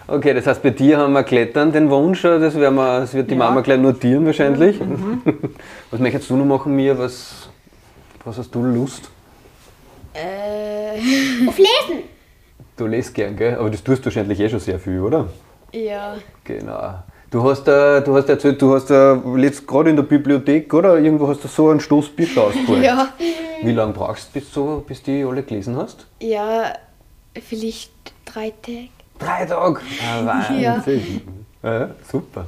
Okay, 0.07 0.35
das 0.35 0.47
heißt, 0.47 0.63
bei 0.63 0.71
dir 0.71 0.99
haben 0.99 1.15
wir 1.15 1.25
Klettern 1.25 1.73
den 1.73 1.91
Wunsch, 1.91 2.23
das, 2.23 2.55
werden 2.55 2.77
wir, 2.77 3.01
das 3.01 3.13
wird 3.15 3.29
die 3.29 3.35
Mama 3.35 3.61
gleich 3.63 3.81
notieren 3.81 4.25
wahrscheinlich. 4.27 4.79
Was 5.91 5.99
möchtest 5.99 6.31
du 6.31 6.37
noch 6.37 6.45
machen, 6.45 6.77
Mia? 6.77 6.97
Was, 6.97 7.49
was 8.25 8.39
hast 8.39 8.55
du 8.55 8.63
Lust? 8.63 9.11
Äh, 10.13 11.49
Auf 11.49 11.59
Lesen. 11.59 12.05
Du 12.77 12.87
lässt 12.87 13.15
gern, 13.15 13.37
gell? 13.37 13.57
Aber 13.57 13.71
das 13.71 13.83
tust 13.85 14.01
du 14.03 14.07
wahrscheinlich 14.07 14.41
eh 14.41 14.49
schon 14.49 14.61
sehr 14.61 14.79
viel, 14.79 15.01
oder? 15.01 15.29
ja. 15.73 16.17
Genau. 16.45 16.95
Du 17.31 17.43
hast, 17.43 17.67
äh, 17.67 18.01
du 18.03 18.15
hast 18.15 18.29
erzählt, 18.29 18.63
du 18.63 18.75
hast 18.75 18.91
äh, 18.91 19.17
gerade 19.67 19.91
in 19.91 19.97
der 19.97 20.05
Bibliothek, 20.05 20.73
oder? 20.73 20.99
Irgendwo 20.99 21.27
hast 21.27 21.43
du 21.43 21.49
so 21.49 21.69
einen 21.71 21.81
Stoß 21.81 22.11
Bücher 22.11 22.43
ausgeholt. 22.47 22.85
Ja. 22.85 23.09
Wie 23.63 23.73
lange 23.73 23.93
brauchst 23.93 24.29
du, 24.29 24.39
bis, 24.39 24.53
so, 24.53 24.85
bis 24.87 25.03
die 25.03 25.25
alle 25.25 25.43
gelesen 25.43 25.77
hast? 25.77 26.07
Ja, 26.21 26.75
vielleicht 27.41 27.91
drei 28.25 28.53
Tage. 28.63 28.89
Drei 29.19 29.47
Tage! 29.47 29.81
Ah, 30.01 30.25
Wahnsinn! 30.49 31.23
Ja. 31.63 31.91
super. 32.11 32.47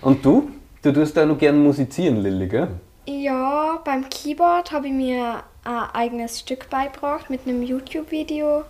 Und 0.00 0.24
du? 0.24 0.50
Du 0.82 0.92
tust 0.92 1.18
auch 1.18 1.26
noch 1.26 1.38
gern 1.38 1.62
musizieren, 1.62 2.16
Lilly, 2.22 2.48
gell? 2.48 2.68
Ja, 3.06 3.80
beim 3.84 4.08
Keyboard 4.08 4.72
habe 4.72 4.86
ich 4.86 4.92
mir 4.92 5.42
ein 5.64 5.82
eigenes 5.92 6.40
Stück 6.40 6.70
beigebracht 6.70 7.28
mit 7.28 7.46
einem 7.46 7.62
YouTube-Video. 7.62 8.64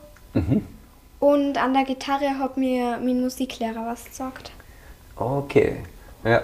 Und 1.22 1.56
an 1.56 1.72
der 1.72 1.84
Gitarre 1.84 2.36
hat 2.40 2.56
mir 2.56 2.98
mein 3.00 3.20
Musiklehrer 3.20 3.86
was 3.86 4.06
gesagt. 4.06 4.50
Okay. 5.14 5.76
Ja. 6.24 6.42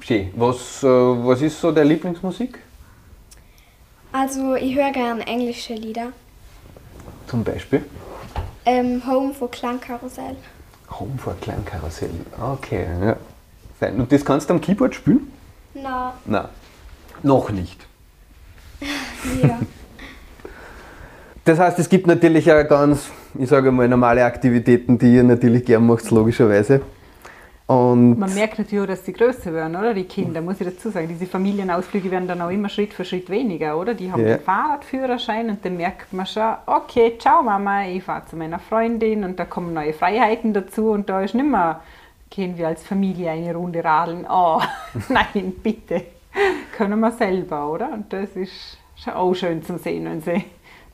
Schön. 0.00 0.30
Was, 0.36 0.82
äh, 0.82 0.86
was 0.86 1.40
ist 1.40 1.58
so 1.58 1.72
deine 1.72 1.88
Lieblingsmusik? 1.88 2.58
Also 4.12 4.56
ich 4.56 4.76
höre 4.76 4.90
gern 4.90 5.22
englische 5.22 5.72
Lieder. 5.72 6.12
Zum 7.28 7.42
Beispiel? 7.42 7.82
Ähm, 8.66 9.00
Home 9.06 9.32
for 9.32 9.50
Klangkarussell. 9.50 10.36
Home 10.90 11.16
for 11.16 11.34
Klangkarussell. 11.40 12.10
Okay, 12.38 12.86
ja. 13.02 13.16
Fein. 13.78 13.98
Und 13.98 14.12
das 14.12 14.22
kannst 14.22 14.50
du 14.50 14.54
am 14.54 14.60
Keyboard 14.60 14.94
spielen? 14.94 15.32
Na, 15.72 16.12
Nein. 16.26 16.44
Noch 17.22 17.48
nicht. 17.48 17.86
ja. 19.42 19.60
Das 21.46 21.58
heißt, 21.58 21.78
es 21.78 21.88
gibt 21.88 22.06
natürlich 22.06 22.52
auch 22.52 22.68
ganz, 22.68 23.08
ich 23.38 23.48
sage 23.48 23.70
mal, 23.70 23.88
normale 23.88 24.24
Aktivitäten, 24.24 24.98
die 24.98 25.14
ihr 25.14 25.22
natürlich 25.24 25.64
gern 25.64 25.86
macht, 25.86 26.10
logischerweise. 26.10 26.80
Und 27.66 28.18
Man 28.18 28.34
merkt 28.34 28.58
natürlich 28.58 28.82
auch, 28.82 28.86
dass 28.88 29.06
sie 29.06 29.12
größer 29.12 29.52
werden, 29.52 29.76
oder? 29.76 29.94
Die 29.94 30.02
Kinder, 30.02 30.40
muss 30.40 30.60
ich 30.60 30.66
dazu 30.66 30.90
sagen. 30.90 31.06
Diese 31.06 31.26
Familienausflüge 31.26 32.10
werden 32.10 32.26
dann 32.26 32.42
auch 32.42 32.50
immer 32.50 32.68
Schritt 32.68 32.92
für 32.92 33.04
Schritt 33.04 33.30
weniger, 33.30 33.78
oder? 33.78 33.94
Die 33.94 34.10
haben 34.10 34.20
Ja. 34.26 34.36
den 34.38 34.40
Fahrradführerschein 34.44 35.50
und 35.50 35.64
dann 35.64 35.76
merkt 35.76 36.12
man 36.12 36.26
schon, 36.26 36.52
okay, 36.66 37.14
ciao 37.16 37.44
Mama, 37.44 37.86
ich 37.86 38.02
fahre 38.02 38.26
zu 38.26 38.34
meiner 38.34 38.58
Freundin 38.58 39.22
und 39.22 39.38
da 39.38 39.44
kommen 39.44 39.72
neue 39.72 39.92
Freiheiten 39.92 40.52
dazu 40.52 40.90
und 40.90 41.08
da 41.08 41.22
ist 41.22 41.36
nicht 41.36 41.48
mehr, 41.48 41.80
gehen 42.28 42.58
wir 42.58 42.66
als 42.66 42.82
Familie 42.82 43.30
eine 43.30 43.54
Runde 43.54 43.84
radeln. 43.84 44.26
Oh, 44.28 44.60
nein, 45.08 45.52
bitte. 45.62 46.02
Können 46.76 46.98
wir 46.98 47.12
selber, 47.12 47.70
oder? 47.70 47.92
Und 47.92 48.12
das 48.12 48.30
ist 48.34 48.78
schon 48.96 49.12
auch 49.12 49.34
schön 49.34 49.62
zu 49.62 49.78
sehen, 49.78 50.06
wenn 50.06 50.20
sie 50.22 50.42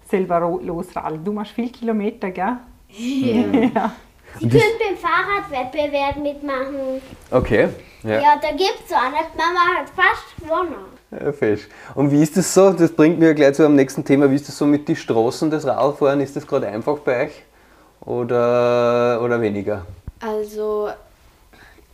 selber 0.09 0.41
losradeln. 0.63 1.25
Du 1.25 1.33
machst 1.33 1.53
viel 1.53 1.71
Kilometer, 1.71 2.31
gell? 2.31 2.57
ja. 2.89 3.93
Sie 4.39 4.49
können 4.49 4.63
beim 4.79 4.97
Fahrradwettbewerb 4.97 6.17
mitmachen. 6.19 7.01
okay. 7.31 7.69
Ja. 8.03 8.21
Ja, 8.21 8.37
da 8.41 8.51
gibt's 8.51 8.89
so 8.89 8.95
eine. 8.95 9.17
Mama 9.37 9.81
hat 9.81 9.89
fast 9.89 10.37
gewonnen. 10.41 10.75
Ja, 11.11 11.33
fest. 11.33 11.69
Und 11.95 12.11
wie 12.11 12.23
ist 12.23 12.37
das 12.37 12.53
so? 12.53 12.71
Das 12.73 12.93
bringt 12.93 13.19
mir 13.19 13.35
gleich 13.35 13.55
zu 13.55 13.65
am 13.65 13.75
nächsten 13.75 14.05
Thema. 14.05 14.31
Wie 14.31 14.35
ist 14.37 14.47
das 14.49 14.59
so 14.59 14.67
mit 14.67 14.87
den 14.89 14.97
Straßen 14.97 15.51
des 15.51 15.67
Radfahren? 15.67 16.21
Ist 16.21 16.37
das 16.37 16.47
gerade 16.47 16.69
einfach 16.69 16.99
bei 16.99 17.27
euch? 17.27 17.33
Oder, 18.03 19.21
oder 19.23 19.41
weniger? 19.41 19.87
Also, 20.21 20.91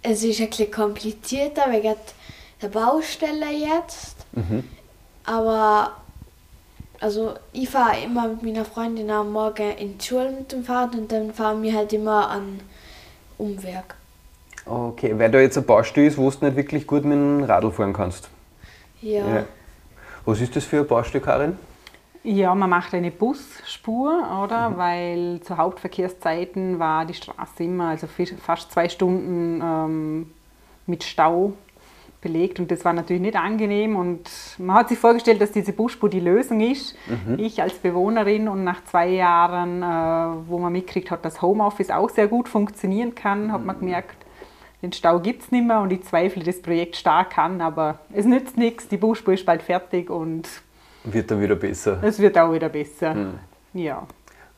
es 0.02 0.22
ist 0.24 0.40
ein 0.40 0.48
bisschen 0.48 0.70
komplizierter 0.70 1.70
wegen 1.70 1.94
der 2.60 2.68
Baustelle 2.68 3.50
jetzt. 3.52 4.16
Aber 5.24 5.92
also 7.02 7.34
ich 7.52 7.68
fahre 7.68 8.00
immer 8.04 8.28
mit 8.28 8.42
meiner 8.42 8.64
Freundin 8.64 9.10
am 9.10 9.32
Morgen 9.32 9.72
in 9.76 9.98
die 9.98 10.04
Schule 10.04 10.30
mit 10.30 10.52
dem 10.52 10.64
Fahrrad 10.64 10.94
und 10.94 11.10
dann 11.10 11.32
fahren 11.32 11.62
wir 11.62 11.74
halt 11.74 11.92
immer 11.92 12.30
an 12.30 12.60
Umwerk. 13.38 13.96
Okay, 14.64 15.18
weil 15.18 15.30
da 15.30 15.40
jetzt 15.40 15.58
ein 15.58 15.64
Baustelle 15.64 16.06
ist, 16.06 16.16
wo 16.16 16.30
du 16.30 16.44
nicht 16.44 16.56
wirklich 16.56 16.86
gut 16.86 17.04
mit 17.04 17.14
dem 17.14 17.42
Radl 17.42 17.72
fahren 17.72 17.92
kannst. 17.92 18.28
Ja. 19.00 19.26
Ja. 19.26 19.44
Was 20.24 20.40
ist 20.40 20.54
das 20.54 20.64
für 20.64 20.78
ein 20.78 20.86
Baustelle, 20.86 21.24
Karin? 21.24 21.58
Ja, 22.22 22.54
man 22.54 22.70
macht 22.70 22.94
eine 22.94 23.10
Busspur, 23.10 24.44
oder? 24.44 24.74
Weil 24.76 25.40
zu 25.42 25.56
Hauptverkehrszeiten 25.56 26.78
war 26.78 27.04
die 27.04 27.14
Straße 27.14 27.64
immer, 27.64 27.88
also 27.88 28.06
fast 28.40 28.70
zwei 28.70 28.88
Stunden 28.88 29.60
ähm, 29.60 30.30
mit 30.86 31.02
Stau 31.02 31.54
belegt 32.22 32.60
und 32.60 32.70
das 32.70 32.84
war 32.84 32.92
natürlich 32.92 33.20
nicht 33.20 33.36
angenehm 33.36 33.96
und 33.96 34.30
man 34.58 34.76
hat 34.76 34.88
sich 34.88 34.98
vorgestellt, 34.98 35.40
dass 35.40 35.52
diese 35.52 35.72
Busspur 35.72 36.08
die 36.08 36.20
Lösung 36.20 36.60
ist. 36.60 36.94
Ich 37.36 37.60
als 37.60 37.74
Bewohnerin 37.74 38.48
und 38.48 38.64
nach 38.64 38.84
zwei 38.84 39.08
Jahren, 39.08 39.82
äh, 39.82 40.48
wo 40.48 40.58
man 40.58 40.72
mitkriegt 40.72 41.10
hat, 41.10 41.24
dass 41.24 41.42
Homeoffice 41.42 41.90
auch 41.90 42.08
sehr 42.08 42.28
gut 42.28 42.48
funktionieren 42.48 43.14
kann, 43.14 43.52
hat 43.52 43.64
man 43.64 43.78
gemerkt, 43.78 44.16
den 44.82 44.92
Stau 44.92 45.20
gibt 45.20 45.42
es 45.42 45.50
nicht 45.52 45.66
mehr 45.66 45.80
und 45.80 45.92
ich 45.92 46.02
zweifle 46.04 46.42
das 46.42 46.62
Projekt 46.62 46.96
stark 46.96 47.36
an, 47.38 47.60
aber 47.60 47.98
es 48.12 48.24
nützt 48.24 48.56
nichts, 48.56 48.88
die 48.88 48.96
Busspur 48.96 49.34
ist 49.34 49.44
bald 49.44 49.62
fertig 49.62 50.08
und 50.08 50.48
Wird 51.04 51.30
dann 51.30 51.40
wieder 51.40 51.56
besser. 51.56 51.98
es 52.02 52.18
wird 52.18 52.38
auch 52.38 52.52
wieder 52.52 52.68
besser. 52.68 53.14
Ja. 53.74 54.06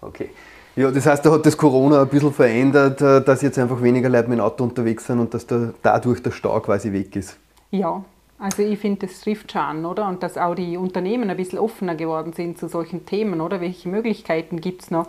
Okay. 0.01 0.31
Ja, 0.77 0.91
das 0.91 1.07
heißt, 1.07 1.25
da 1.25 1.31
hat 1.31 1.47
das 1.47 1.57
Corona 1.57 2.03
ein 2.03 2.09
bisschen 2.09 2.33
verändert, 2.33 3.01
äh, 3.01 3.23
dass 3.23 3.43
jetzt 3.43 3.59
einfach 3.59 3.81
weniger 3.81 4.09
Leute 4.09 4.29
mit 4.29 4.39
dem 4.39 4.45
Auto 4.45 4.65
unterwegs 4.65 5.07
sind 5.07 5.21
und 5.21 5.33
dass 5.33 5.47
da 5.47 5.73
dadurch 5.83 6.21
der 6.23 6.33
Stau 6.33 6.59
quasi 6.61 6.93
weg 6.93 7.15
ist. 7.17 7.39
Ja, 7.79 8.05
also 8.39 8.63
ich 8.63 8.79
finde, 8.79 9.07
das 9.07 9.21
trifft 9.21 9.53
schon 9.53 9.61
an, 9.61 9.85
oder? 9.85 10.09
Und 10.09 10.23
dass 10.23 10.37
auch 10.37 10.55
die 10.55 10.77
Unternehmen 10.77 11.31
ein 11.31 11.37
bisschen 11.37 11.59
offener 11.59 11.95
geworden 11.95 12.33
sind 12.33 12.59
zu 12.59 12.69
solchen 12.69 13.07
Themen, 13.07 13.41
oder? 13.41 13.61
Welche 13.61 13.89
Möglichkeiten 13.89 14.61
gibt 14.61 14.83
es 14.83 14.91
noch? 14.91 15.07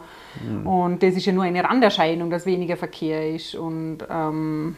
Und 0.64 1.02
das 1.02 1.16
ist 1.16 1.26
ja 1.26 1.34
nur 1.34 1.44
eine 1.44 1.64
Randerscheinung, 1.64 2.30
dass 2.30 2.46
weniger 2.46 2.78
Verkehr 2.78 3.34
ist 3.34 3.56
und 3.56 4.00
ähm, 4.10 4.76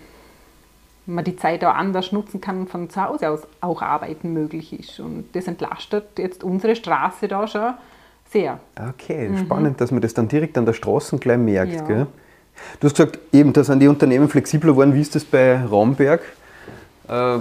man 1.06 1.24
die 1.24 1.36
Zeit 1.36 1.64
auch 1.66 1.74
anders 1.74 2.12
nutzen 2.12 2.40
kann 2.40 2.62
und 2.62 2.70
von 2.70 2.90
zu 2.90 3.04
Hause 3.04 3.30
aus 3.30 3.42
auch 3.62 3.82
arbeiten 3.82 4.34
möglich 4.34 4.78
ist. 4.78 5.00
Und 5.00 5.26
das 5.34 5.48
entlastet 5.48 6.18
jetzt 6.18 6.44
unsere 6.44 6.76
Straße 6.76 7.28
da 7.28 7.48
schon 7.48 7.74
sehr. 8.30 8.60
Okay, 8.90 9.30
spannend, 9.38 9.80
dass 9.82 9.92
man 9.92 10.02
das 10.02 10.14
dann 10.14 10.28
direkt 10.28 10.58
an 10.58 10.66
der 10.66 10.74
Straße 10.74 11.18
gleich 11.18 11.38
merkt. 11.38 11.74
Ja. 11.74 11.82
Gell? 11.82 12.08
Du 12.80 12.88
hast 12.88 12.96
gesagt, 12.96 13.20
eben, 13.32 13.54
da 13.54 13.64
sind 13.64 13.80
die 13.80 13.88
Unternehmen 13.88 14.30
flexibler 14.30 14.72
geworden. 14.72 14.94
Wie 14.94 15.02
ist 15.02 15.16
das 15.16 15.24
bei 15.24 15.64
Raumberg? 15.64 16.22
Äh, 17.08 17.40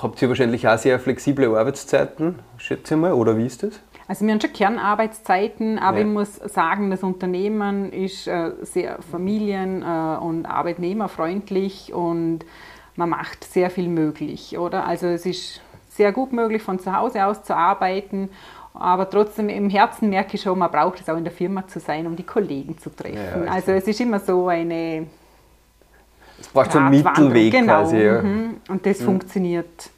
habt 0.00 0.20
ihr 0.22 0.28
wahrscheinlich 0.28 0.66
auch 0.68 0.78
sehr 0.78 0.98
flexible 0.98 1.56
Arbeitszeiten, 1.56 2.38
schätze 2.58 2.94
ich 2.94 3.00
mal, 3.00 3.12
oder 3.12 3.36
wie 3.36 3.46
ist 3.46 3.62
das? 3.62 3.80
Also 4.08 4.26
wir 4.26 4.32
haben 4.32 4.40
schon 4.40 4.52
Kernarbeitszeiten, 4.52 5.78
aber 5.78 5.98
Ja. 5.98 6.04
ich 6.04 6.10
muss 6.10 6.36
sagen, 6.36 6.90
das 6.90 7.02
Unternehmen 7.02 7.92
ist 7.92 8.26
äh, 8.26 8.52
sehr 8.62 8.98
familien- 9.00 9.82
äh, 9.82 10.18
und 10.18 10.44
arbeitnehmerfreundlich 10.46 11.92
und 11.94 12.40
man 12.96 13.08
macht 13.10 13.44
sehr 13.44 13.70
viel 13.70 13.88
möglich, 13.88 14.58
oder? 14.58 14.86
Also 14.86 15.06
es 15.06 15.24
ist 15.24 15.60
sehr 15.88 16.12
gut 16.12 16.32
möglich, 16.32 16.62
von 16.62 16.78
zu 16.78 16.94
Hause 16.94 17.24
aus 17.24 17.42
zu 17.42 17.56
arbeiten, 17.56 18.28
aber 18.74 19.08
trotzdem 19.08 19.48
im 19.48 19.70
Herzen 19.70 20.10
merke 20.10 20.36
ich 20.36 20.42
schon, 20.42 20.58
man 20.58 20.70
braucht 20.70 21.00
es 21.00 21.08
auch 21.08 21.16
in 21.16 21.24
der 21.24 21.32
Firma 21.32 21.66
zu 21.66 21.78
sein, 21.80 22.06
um 22.06 22.16
die 22.16 22.22
Kollegen 22.22 22.78
zu 22.78 22.90
treffen. 22.90 23.44
Ja, 23.46 23.52
also 23.52 23.72
es 23.72 23.86
ist 23.86 24.00
immer 24.00 24.18
so 24.18 24.48
eine 24.48 25.06
Es 26.40 26.48
braucht 26.48 26.72
so 26.72 26.78
einen 26.78 26.90
Mittelweg 26.90 27.52
genau. 27.52 27.82
quasi. 27.82 27.98
Ja. 27.98 28.22
mhm. 28.22 28.56
Und 28.68 28.84
das 28.86 29.02
funktioniert 29.02 29.90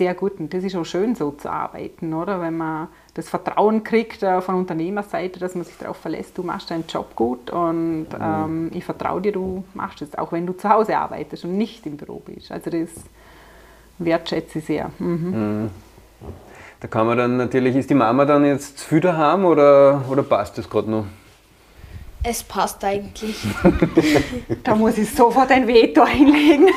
sehr 0.00 0.14
gut 0.14 0.40
und 0.40 0.54
das 0.54 0.64
ist 0.64 0.74
auch 0.76 0.84
schön 0.84 1.14
so 1.14 1.32
zu 1.32 1.50
arbeiten, 1.50 2.14
oder? 2.14 2.40
Wenn 2.40 2.56
man 2.56 2.88
das 3.12 3.28
Vertrauen 3.28 3.84
kriegt 3.84 4.22
äh, 4.22 4.40
von 4.40 4.54
Unternehmerseite, 4.54 5.38
dass 5.38 5.54
man 5.54 5.64
sich 5.64 5.76
darauf 5.76 5.98
verlässt, 5.98 6.38
du 6.38 6.42
machst 6.42 6.70
deinen 6.70 6.84
Job 6.88 7.14
gut 7.14 7.50
und 7.50 8.06
ähm, 8.18 8.70
ich 8.72 8.84
vertraue 8.84 9.20
dir, 9.20 9.32
du 9.32 9.64
machst 9.74 10.00
es, 10.00 10.16
auch 10.16 10.32
wenn 10.32 10.46
du 10.46 10.54
zu 10.54 10.70
Hause 10.70 10.96
arbeitest 10.96 11.44
und 11.44 11.58
nicht 11.58 11.84
im 11.86 11.98
Büro 11.98 12.22
bist. 12.24 12.50
Also 12.50 12.70
das 12.70 12.88
wertschätze 13.98 14.60
ich 14.60 14.64
sehr. 14.64 14.90
Mhm. 14.98 15.70
Da 16.80 16.88
kann 16.88 17.06
man 17.06 17.18
dann 17.18 17.36
natürlich, 17.36 17.76
ist 17.76 17.90
die 17.90 17.94
Mama 17.94 18.24
dann 18.24 18.44
jetzt 18.46 18.78
zu 18.78 18.88
viel 18.88 19.00
daheim 19.00 19.44
oder, 19.44 20.02
oder 20.08 20.22
passt 20.22 20.56
das 20.56 20.70
gerade 20.70 20.90
noch? 20.90 21.04
Es 22.22 22.42
passt 22.42 22.84
eigentlich. 22.84 23.36
Da 24.62 24.74
muss 24.74 24.98
ich 24.98 25.10
sofort 25.10 25.50
ein 25.50 25.66
Veto 25.66 26.02
einlegen. 26.02 26.68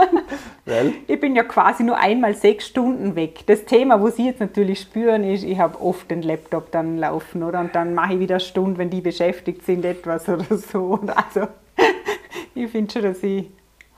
Weil? 0.64 0.92
Ich 1.08 1.18
bin 1.18 1.34
ja 1.34 1.42
quasi 1.44 1.82
nur 1.82 1.96
einmal 1.96 2.34
sechs 2.34 2.68
Stunden 2.68 3.16
weg. 3.16 3.40
Das 3.46 3.64
Thema, 3.64 4.00
wo 4.00 4.10
Sie 4.10 4.26
jetzt 4.26 4.40
natürlich 4.40 4.80
spüren, 4.80 5.24
ist, 5.24 5.44
ich 5.44 5.58
habe 5.58 5.80
oft 5.80 6.10
den 6.10 6.22
Laptop 6.22 6.70
dann 6.70 6.98
laufen, 6.98 7.42
oder? 7.42 7.60
Und 7.60 7.74
dann 7.74 7.94
mache 7.94 8.14
ich 8.14 8.20
wieder 8.20 8.36
eine 8.36 8.40
Stunde, 8.40 8.78
wenn 8.78 8.90
die 8.90 9.00
beschäftigt 9.00 9.64
sind, 9.64 9.84
etwas 9.84 10.28
oder 10.28 10.56
so. 10.56 10.98
Und 11.00 11.10
also, 11.10 11.48
ich 12.54 12.70
finde 12.70 12.92
schon, 12.92 13.02
dass 13.02 13.22
ich 13.22 13.46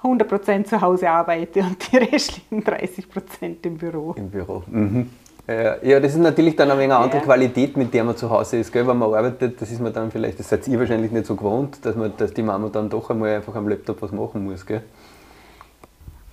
100% 0.02 0.64
zu 0.64 0.80
Hause 0.80 1.10
arbeite 1.10 1.60
und 1.60 1.92
die 1.92 1.96
restlichen 1.96 2.62
30% 2.62 3.56
im 3.62 3.76
Büro. 3.76 4.14
Im 4.16 4.30
Büro. 4.30 4.62
Mhm. 4.66 5.10
Ja, 5.46 5.76
ja, 5.82 6.00
das 6.00 6.12
ist 6.12 6.18
natürlich 6.18 6.56
dann 6.56 6.70
ein 6.70 6.78
wenig 6.78 6.92
eine 6.92 7.04
andere 7.04 7.18
Ja. 7.18 7.24
Qualität, 7.24 7.76
mit 7.76 7.92
der 7.92 8.02
man 8.04 8.16
zu 8.16 8.30
Hause 8.30 8.56
ist. 8.58 8.72
Gell? 8.72 8.86
Wenn 8.86 8.96
man 8.96 9.12
arbeitet, 9.12 9.60
das 9.60 9.70
ist 9.70 9.80
man 9.80 9.92
dann 9.92 10.10
vielleicht, 10.10 10.38
das 10.40 10.48
seid 10.48 10.66
ihr 10.68 10.78
wahrscheinlich 10.78 11.12
nicht 11.12 11.26
so 11.26 11.36
gewohnt, 11.36 11.84
dass, 11.84 11.94
man, 11.96 12.12
dass 12.16 12.32
die 12.32 12.42
Mama 12.42 12.70
dann 12.72 12.88
doch 12.88 13.10
einmal 13.10 13.34
einfach 13.36 13.54
am 13.54 13.68
Laptop 13.68 14.00
was 14.00 14.10
machen 14.10 14.44
muss. 14.44 14.64
Gell? 14.64 14.82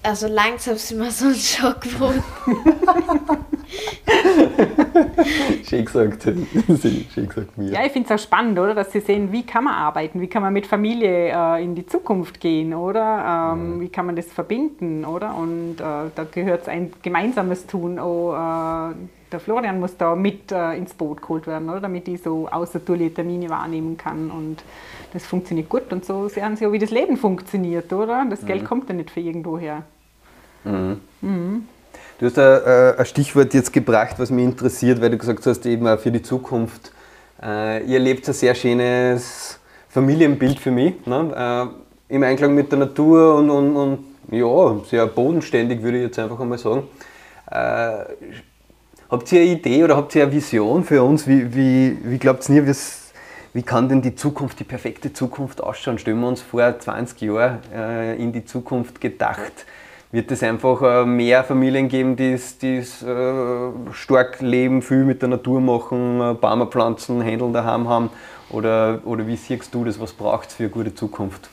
Also 0.04 0.28
langsam 0.28 0.78
sind 0.78 1.00
wir 1.02 1.12
so 1.12 1.26
einen 1.26 1.36
Schock 1.36 1.82
gewohnt. 1.82 2.24
Schön 5.68 5.86
gesagt. 5.86 6.24
Schön 7.14 7.28
gesagt 7.28 7.58
mir. 7.58 7.72
Ja, 7.72 7.86
ich 7.86 7.92
finde 7.92 8.14
es 8.14 8.20
auch 8.20 8.24
spannend, 8.24 8.60
oder? 8.60 8.76
Dass 8.76 8.92
Sie 8.92 9.00
sehen, 9.00 9.32
wie 9.32 9.44
kann 9.44 9.64
man 9.64 9.74
arbeiten, 9.74 10.20
wie 10.22 10.28
kann 10.28 10.42
man 10.42 10.52
mit 10.54 10.68
Familie 10.68 11.32
äh, 11.34 11.64
in 11.64 11.76
die 11.76 11.86
Zukunft 11.86 12.40
gehen, 12.40 12.74
oder? 12.74 13.54
Ähm, 13.54 13.80
Wie 13.80 13.90
kann 13.90 14.06
man 14.06 14.16
das 14.16 14.26
verbinden, 14.28 15.06
oder? 15.06 15.36
Und 15.36 15.76
äh, 15.80 16.10
da 16.16 16.26
gehört 16.30 16.68
ein 16.68 16.92
gemeinsames 17.02 17.68
Tun. 17.68 18.00
Auch, 18.00 18.92
äh, 18.92 18.96
der 19.32 19.40
Florian 19.40 19.80
muss 19.80 19.96
da 19.96 20.14
mit 20.16 20.52
äh, 20.52 20.74
ins 20.74 20.94
Boot 20.94 21.22
geholt 21.22 21.48
werden, 21.48 21.70
oder? 21.70 21.80
Damit 21.80 22.08
ich 22.08 22.22
so 22.22 22.50
außertourliche 22.50 23.14
Termine 23.14 23.50
wahrnehmen 23.50 23.96
kann. 23.98 24.30
Und 24.30 24.64
das 25.14 25.26
funktioniert 25.26 25.70
gut. 25.70 25.92
Und 25.92 26.04
so 26.04 26.28
sehen 26.28 26.58
Sie 26.58 26.66
auch, 26.68 26.72
wie 26.72 26.80
das 26.80 26.92
Leben 26.92 27.16
funktioniert, 27.18 27.94
oder? 27.94 28.26
Das 28.30 28.46
Geld 28.46 28.66
kommt 28.66 28.90
ja 28.90 28.96
nicht 28.96 29.12
für 29.12 29.22
irgendwo 29.22 29.58
her. 29.58 29.84
Du 32.22 32.28
hast 32.28 32.38
ein, 32.38 32.62
äh, 32.68 32.94
ein 33.00 33.06
Stichwort 33.08 33.52
jetzt 33.56 33.74
gebracht, 33.74 34.20
was 34.20 34.30
mich 34.30 34.46
interessiert, 34.46 35.02
weil 35.02 35.10
du 35.10 35.18
gesagt 35.18 35.44
hast, 35.48 35.66
eben 35.66 35.88
auch 35.88 35.98
für 35.98 36.12
die 36.12 36.22
Zukunft. 36.22 36.92
Äh, 37.42 37.84
ihr 37.86 37.98
lebt 37.98 38.28
ein 38.28 38.34
sehr 38.36 38.54
schönes 38.54 39.60
Familienbild 39.90 40.60
für 40.60 40.70
mich, 40.70 41.04
ne? 41.08 41.72
äh, 42.08 42.14
im 42.14 42.22
Einklang 42.22 42.54
mit 42.54 42.72
der 42.72 42.78
Natur 42.78 43.34
und, 43.38 43.50
und, 43.50 43.76
und 43.76 44.00
ja, 44.30 44.76
sehr 44.88 45.08
bodenständig, 45.08 45.82
würde 45.82 45.98
ich 45.98 46.04
jetzt 46.04 46.20
einfach 46.20 46.40
einmal 46.40 46.60
sagen. 46.60 46.84
Äh, 47.50 48.04
habt 49.10 49.32
ihr 49.32 49.42
eine 49.42 49.50
Idee 49.50 49.84
oder 49.84 49.98
habt 49.98 50.14
ihr 50.14 50.22
eine 50.22 50.32
Vision 50.32 50.84
für 50.84 51.02
uns? 51.02 51.26
Wie, 51.26 51.56
wie, 51.56 51.98
wie 52.04 52.20
glaubt 52.20 52.48
ihr, 52.50 52.76
wie 53.54 53.64
kann 53.64 53.90
denn 53.90 54.04
die 54.04 54.14
Zukunft, 54.14 54.60
die 54.60 54.64
perfekte 54.64 55.12
Zukunft 55.12 55.60
ausschauen? 55.60 55.98
Stellen 55.98 56.20
wir 56.20 56.28
uns 56.28 56.42
vor, 56.42 56.78
20 56.78 57.20
Jahre 57.22 57.62
äh, 57.76 58.22
in 58.22 58.32
die 58.32 58.46
Zukunft 58.46 59.02
gedacht. 59.02 59.66
Wird 60.12 60.30
es 60.30 60.44
einfach 60.44 60.82
äh, 60.82 61.06
mehr 61.06 61.44
Familien 61.46 61.88
geben, 61.88 62.18
die 62.18 62.34
es 62.34 63.02
äh, 63.02 63.72
stark 63.94 64.42
leben, 64.42 64.82
viel 64.82 65.06
mit 65.06 65.22
der 65.22 65.30
Natur 65.30 65.62
machen, 65.62 66.20
äh, 66.20 66.34
Bäume 66.34 66.68
pflanzen, 66.68 67.22
Händel 67.22 67.54
daheim 67.54 67.88
haben? 67.88 68.10
Oder, 68.50 69.00
oder 69.06 69.26
wie 69.26 69.38
siehst 69.38 69.74
du 69.74 69.86
das? 69.86 70.02
Was 70.02 70.12
braucht 70.12 70.50
es 70.50 70.56
für 70.56 70.64
eine 70.64 70.72
gute 70.72 70.94
Zukunft? 70.94 71.50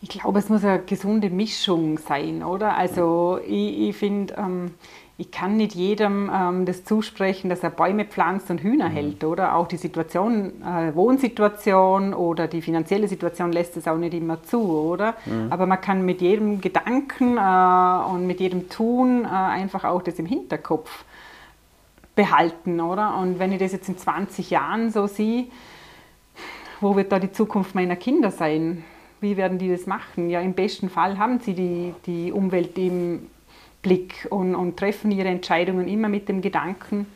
Ich 0.00 0.08
glaube, 0.08 0.38
es 0.38 0.48
muss 0.48 0.64
eine 0.64 0.80
gesunde 0.80 1.30
Mischung 1.30 1.98
sein, 1.98 2.44
oder? 2.44 2.76
Also 2.76 3.40
ich, 3.44 3.88
ich 3.88 3.96
finde, 3.96 4.34
ähm, 4.38 4.74
ich 5.18 5.30
kann 5.30 5.56
nicht 5.56 5.74
jedem 5.74 6.30
ähm, 6.34 6.64
das 6.64 6.84
zusprechen, 6.84 7.50
dass 7.50 7.62
er 7.62 7.70
Bäume 7.70 8.06
pflanzt 8.06 8.50
und 8.50 8.62
Hühner 8.62 8.88
hält, 8.88 9.24
oder? 9.24 9.54
Auch 9.54 9.68
die 9.68 9.76
Situation, 9.76 10.62
äh, 10.62 10.94
Wohnsituation 10.94 12.14
oder 12.14 12.48
die 12.48 12.62
finanzielle 12.62 13.08
Situation 13.08 13.52
lässt 13.52 13.76
es 13.76 13.86
auch 13.86 13.98
nicht 13.98 14.14
immer 14.14 14.42
zu, 14.42 14.62
oder? 14.62 15.14
Aber 15.50 15.66
man 15.66 15.80
kann 15.80 16.04
mit 16.04 16.22
jedem 16.22 16.60
Gedanken 16.60 17.36
äh, 17.36 18.10
und 18.10 18.26
mit 18.26 18.40
jedem 18.40 18.68
Tun 18.70 19.24
äh, 19.24 19.28
einfach 19.28 19.84
auch 19.84 20.02
das 20.02 20.18
im 20.18 20.26
Hinterkopf 20.26 21.04
behalten, 22.14 22.80
oder? 22.80 23.16
Und 23.18 23.38
wenn 23.38 23.52
ich 23.52 23.58
das 23.58 23.72
jetzt 23.72 23.88
in 23.88 23.98
20 23.98 24.50
Jahren 24.50 24.90
so 24.90 25.06
sehe, 25.06 25.46
wo 26.80 26.96
wird 26.96 27.12
da 27.12 27.18
die 27.18 27.32
Zukunft 27.32 27.74
meiner 27.74 27.96
Kinder 27.96 28.30
sein? 28.30 28.82
Wie 29.20 29.36
werden 29.36 29.58
die 29.58 29.70
das 29.70 29.86
machen? 29.86 30.30
Ja, 30.30 30.40
im 30.40 30.54
besten 30.54 30.88
Fall 30.88 31.18
haben 31.18 31.38
sie 31.38 31.54
die, 31.54 31.94
die 32.06 32.32
Umwelt 32.32 32.76
im 32.76 33.28
Blick 33.82 34.26
und, 34.30 34.54
und 34.54 34.76
treffen 34.76 35.10
ihre 35.10 35.28
Entscheidungen 35.28 35.88
immer 35.88 36.08
mit 36.08 36.28
dem 36.28 36.40
Gedanken, 36.40 37.06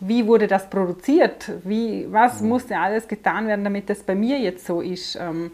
wie 0.00 0.26
wurde 0.26 0.46
das 0.46 0.68
produziert? 0.68 1.50
Wie, 1.64 2.06
was 2.10 2.40
musste 2.42 2.78
alles 2.78 3.08
getan 3.08 3.46
werden, 3.46 3.64
damit 3.64 3.88
das 3.88 4.02
bei 4.02 4.14
mir 4.14 4.38
jetzt 4.38 4.66
so 4.66 4.80
ist? 4.80 5.16
Ähm, 5.16 5.50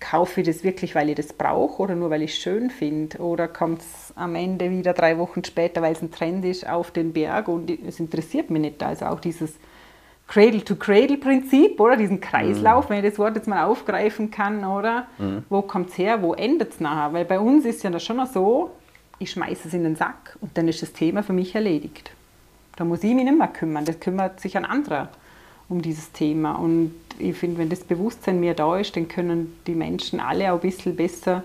kaufe 0.00 0.40
ich 0.40 0.46
das 0.46 0.62
wirklich, 0.62 0.94
weil 0.94 1.08
ich 1.08 1.14
das 1.14 1.32
brauche 1.32 1.82
oder 1.82 1.94
nur 1.94 2.10
weil 2.10 2.22
ich 2.22 2.32
es 2.32 2.38
schön 2.38 2.70
finde? 2.70 3.18
Oder 3.18 3.48
kommt 3.48 3.80
es 3.80 4.12
am 4.16 4.34
Ende 4.34 4.70
wieder 4.70 4.92
drei 4.92 5.18
Wochen 5.18 5.44
später, 5.44 5.82
weil 5.82 5.92
es 5.92 6.02
ein 6.02 6.10
Trend 6.10 6.44
ist, 6.44 6.68
auf 6.68 6.90
den 6.90 7.12
Berg 7.12 7.48
und 7.48 7.70
es 7.70 8.00
interessiert 8.00 8.50
mich 8.50 8.62
nicht. 8.62 8.82
Also 8.82 9.06
auch 9.06 9.20
dieses 9.20 9.54
Cradle-to-Cradle-Prinzip, 10.28 11.80
oder 11.80 11.96
diesen 11.96 12.20
Kreislauf, 12.20 12.88
mhm. 12.88 12.94
wenn 12.94 13.04
ich 13.04 13.10
das 13.10 13.18
Wort 13.18 13.36
jetzt 13.36 13.46
mal 13.46 13.64
aufgreifen 13.64 14.30
kann, 14.30 14.64
oder? 14.64 15.06
Mhm. 15.18 15.44
Wo 15.48 15.62
kommt 15.62 15.90
es 15.90 15.98
her, 15.98 16.20
wo 16.22 16.34
endet 16.34 16.72
es 16.72 16.80
nachher? 16.80 17.12
Weil 17.12 17.24
bei 17.24 17.38
uns 17.38 17.64
ist 17.64 17.82
ja 17.84 17.90
das 17.90 18.02
schon 18.02 18.16
noch 18.16 18.26
so, 18.26 18.70
ich 19.18 19.30
schmeiße 19.30 19.68
es 19.68 19.74
in 19.74 19.84
den 19.84 19.96
Sack 19.96 20.36
und 20.40 20.56
dann 20.58 20.68
ist 20.68 20.82
das 20.82 20.92
Thema 20.92 21.22
für 21.22 21.32
mich 21.32 21.54
erledigt. 21.54 22.10
Da 22.76 22.84
muss 22.84 23.02
ich 23.02 23.14
mich 23.14 23.24
nicht 23.24 23.38
mehr 23.38 23.48
kümmern, 23.48 23.84
das 23.84 24.00
kümmert 24.00 24.40
sich 24.40 24.56
ein 24.56 24.64
anderer 24.64 25.08
um 25.68 25.82
dieses 25.82 26.12
Thema. 26.12 26.52
Und 26.52 26.94
ich 27.18 27.36
finde, 27.36 27.58
wenn 27.58 27.68
das 27.68 27.80
Bewusstsein 27.80 28.40
mehr 28.40 28.54
da 28.54 28.78
ist, 28.78 28.96
dann 28.96 29.08
können 29.08 29.58
die 29.66 29.74
Menschen 29.74 30.20
alle 30.20 30.52
auch 30.52 30.56
ein 30.56 30.60
bisschen 30.60 30.94
besser 30.94 31.42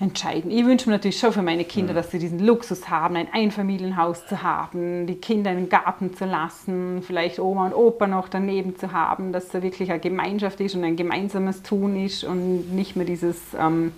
entscheiden. 0.00 0.50
Ich 0.50 0.64
wünsche 0.64 0.88
mir 0.88 0.96
natürlich 0.96 1.18
schon 1.18 1.32
für 1.32 1.42
meine 1.42 1.64
Kinder, 1.64 1.94
dass 1.94 2.10
sie 2.10 2.18
diesen 2.18 2.40
Luxus 2.40 2.90
haben, 2.90 3.14
ein 3.14 3.28
Einfamilienhaus 3.32 4.26
zu 4.26 4.42
haben, 4.42 5.06
die 5.06 5.14
Kinder 5.14 5.52
in 5.52 5.58
den 5.58 5.68
Garten 5.68 6.14
zu 6.14 6.24
lassen, 6.24 7.02
vielleicht 7.06 7.38
Oma 7.38 7.66
und 7.66 7.74
Opa 7.74 8.08
noch 8.08 8.28
daneben 8.28 8.76
zu 8.76 8.92
haben, 8.92 9.32
dass 9.32 9.48
da 9.48 9.62
wirklich 9.62 9.90
eine 9.90 10.00
Gemeinschaft 10.00 10.60
ist 10.60 10.74
und 10.74 10.82
ein 10.82 10.96
gemeinsames 10.96 11.62
Tun 11.62 12.04
ist 12.04 12.24
und 12.24 12.74
nicht 12.74 12.96
mehr 12.96 13.06
dieses, 13.06 13.38
ähm, 13.56 13.92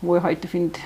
wo 0.00 0.16
ich 0.16 0.22
heute 0.24 0.48
finde, 0.48 0.80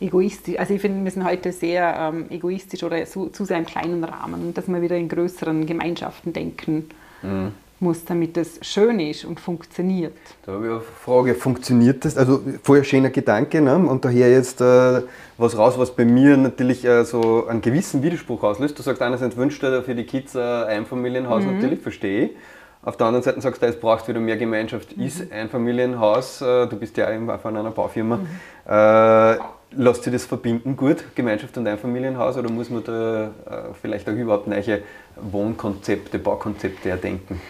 egoistisch. 0.00 0.58
Also 0.58 0.74
ich 0.74 0.80
finde, 0.80 1.04
wir 1.04 1.10
sind 1.10 1.24
heute 1.24 1.52
sehr 1.52 1.94
ähm, 1.98 2.26
egoistisch 2.30 2.82
oder 2.82 3.04
zu, 3.04 3.28
zu 3.28 3.44
sehr 3.44 3.58
im 3.58 3.66
kleinen 3.66 4.02
Rahmen, 4.02 4.54
dass 4.54 4.66
wir 4.68 4.80
wieder 4.82 4.96
in 4.96 5.08
größeren 5.08 5.66
Gemeinschaften 5.66 6.32
denken. 6.32 6.88
Mhm 7.22 7.52
muss, 7.80 8.04
damit 8.04 8.36
das 8.36 8.58
schön 8.62 9.00
ist 9.00 9.24
und 9.24 9.40
funktioniert. 9.40 10.16
Da 10.44 10.52
habe 10.52 10.66
ich 10.66 10.70
eine 10.70 10.80
Frage, 10.80 11.34
funktioniert 11.34 12.04
das? 12.04 12.16
Also 12.16 12.42
vorher 12.62 12.84
schöner 12.84 13.10
Gedanke 13.10 13.60
ne? 13.60 13.76
und 13.76 14.04
daher 14.04 14.30
jetzt 14.30 14.60
äh, 14.60 15.02
was 15.38 15.56
raus, 15.56 15.78
was 15.78 15.94
bei 15.94 16.04
mir 16.04 16.36
natürlich 16.36 16.84
äh, 16.84 17.04
so 17.04 17.46
einen 17.46 17.62
gewissen 17.62 18.02
Widerspruch 18.02 18.42
auslöst. 18.42 18.78
Du 18.78 18.82
sagst 18.82 19.00
einerseits 19.00 19.36
wünschst 19.36 19.62
du 19.62 19.82
für 19.82 19.94
die 19.94 20.04
Kids 20.04 20.36
ein 20.36 20.64
Einfamilienhaus, 20.64 21.42
mhm. 21.44 21.54
natürlich 21.54 21.80
verstehe 21.80 22.26
ich. 22.26 22.30
Auf 22.82 22.96
der 22.96 23.08
anderen 23.08 23.22
Seite 23.22 23.40
sagst 23.40 23.62
du, 23.62 23.66
es 23.66 23.78
braucht 23.78 24.08
wieder 24.08 24.20
mehr 24.20 24.36
Gemeinschaft, 24.36 24.96
mhm. 24.96 25.04
ist 25.04 25.32
Einfamilienhaus, 25.32 26.40
äh, 26.42 26.66
du 26.66 26.76
bist 26.76 26.96
ja 26.96 27.08
auch 27.08 27.40
von 27.40 27.56
einer 27.56 27.70
Baufirma. 27.70 28.16
Mhm. 28.16 28.26
Lässt 29.72 30.02
sich 30.02 30.12
das 30.12 30.24
verbinden 30.24 30.76
gut, 30.76 31.04
Gemeinschaft 31.14 31.56
und 31.56 31.66
Einfamilienhaus, 31.66 32.36
oder 32.36 32.50
muss 32.50 32.70
man 32.70 32.82
da 32.82 33.26
äh, 33.26 33.30
vielleicht 33.80 34.08
auch 34.08 34.14
überhaupt 34.14 34.48
neue 34.48 34.82
Wohnkonzepte, 35.16 36.18
Baukonzepte 36.18 36.90
erdenken? 36.90 37.40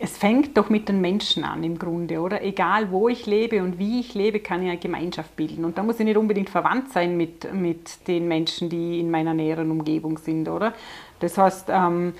es 0.00 0.16
fängt 0.16 0.56
doch 0.56 0.70
mit 0.70 0.88
den 0.88 1.00
Menschen 1.00 1.44
an 1.44 1.62
im 1.62 1.78
Grunde, 1.78 2.20
oder? 2.20 2.42
Egal 2.42 2.90
wo 2.90 3.08
ich 3.08 3.26
lebe 3.26 3.62
und 3.62 3.78
wie 3.78 4.00
ich 4.00 4.14
lebe, 4.14 4.40
kann 4.40 4.62
ich 4.62 4.68
eine 4.68 4.78
Gemeinschaft 4.78 5.36
bilden. 5.36 5.64
Und 5.64 5.78
da 5.78 5.82
muss 5.82 6.00
ich 6.00 6.04
nicht 6.04 6.16
unbedingt 6.16 6.50
verwandt 6.50 6.92
sein 6.92 7.16
mit, 7.16 7.52
mit 7.52 8.08
den 8.08 8.26
Menschen, 8.26 8.68
die 8.68 8.98
in 8.98 9.10
meiner 9.10 9.34
näheren 9.34 9.70
Umgebung 9.70 10.18
sind, 10.18 10.48
oder? 10.48 10.74
Das 11.20 11.38
heißt, 11.38 11.68
ähm, 11.70 12.14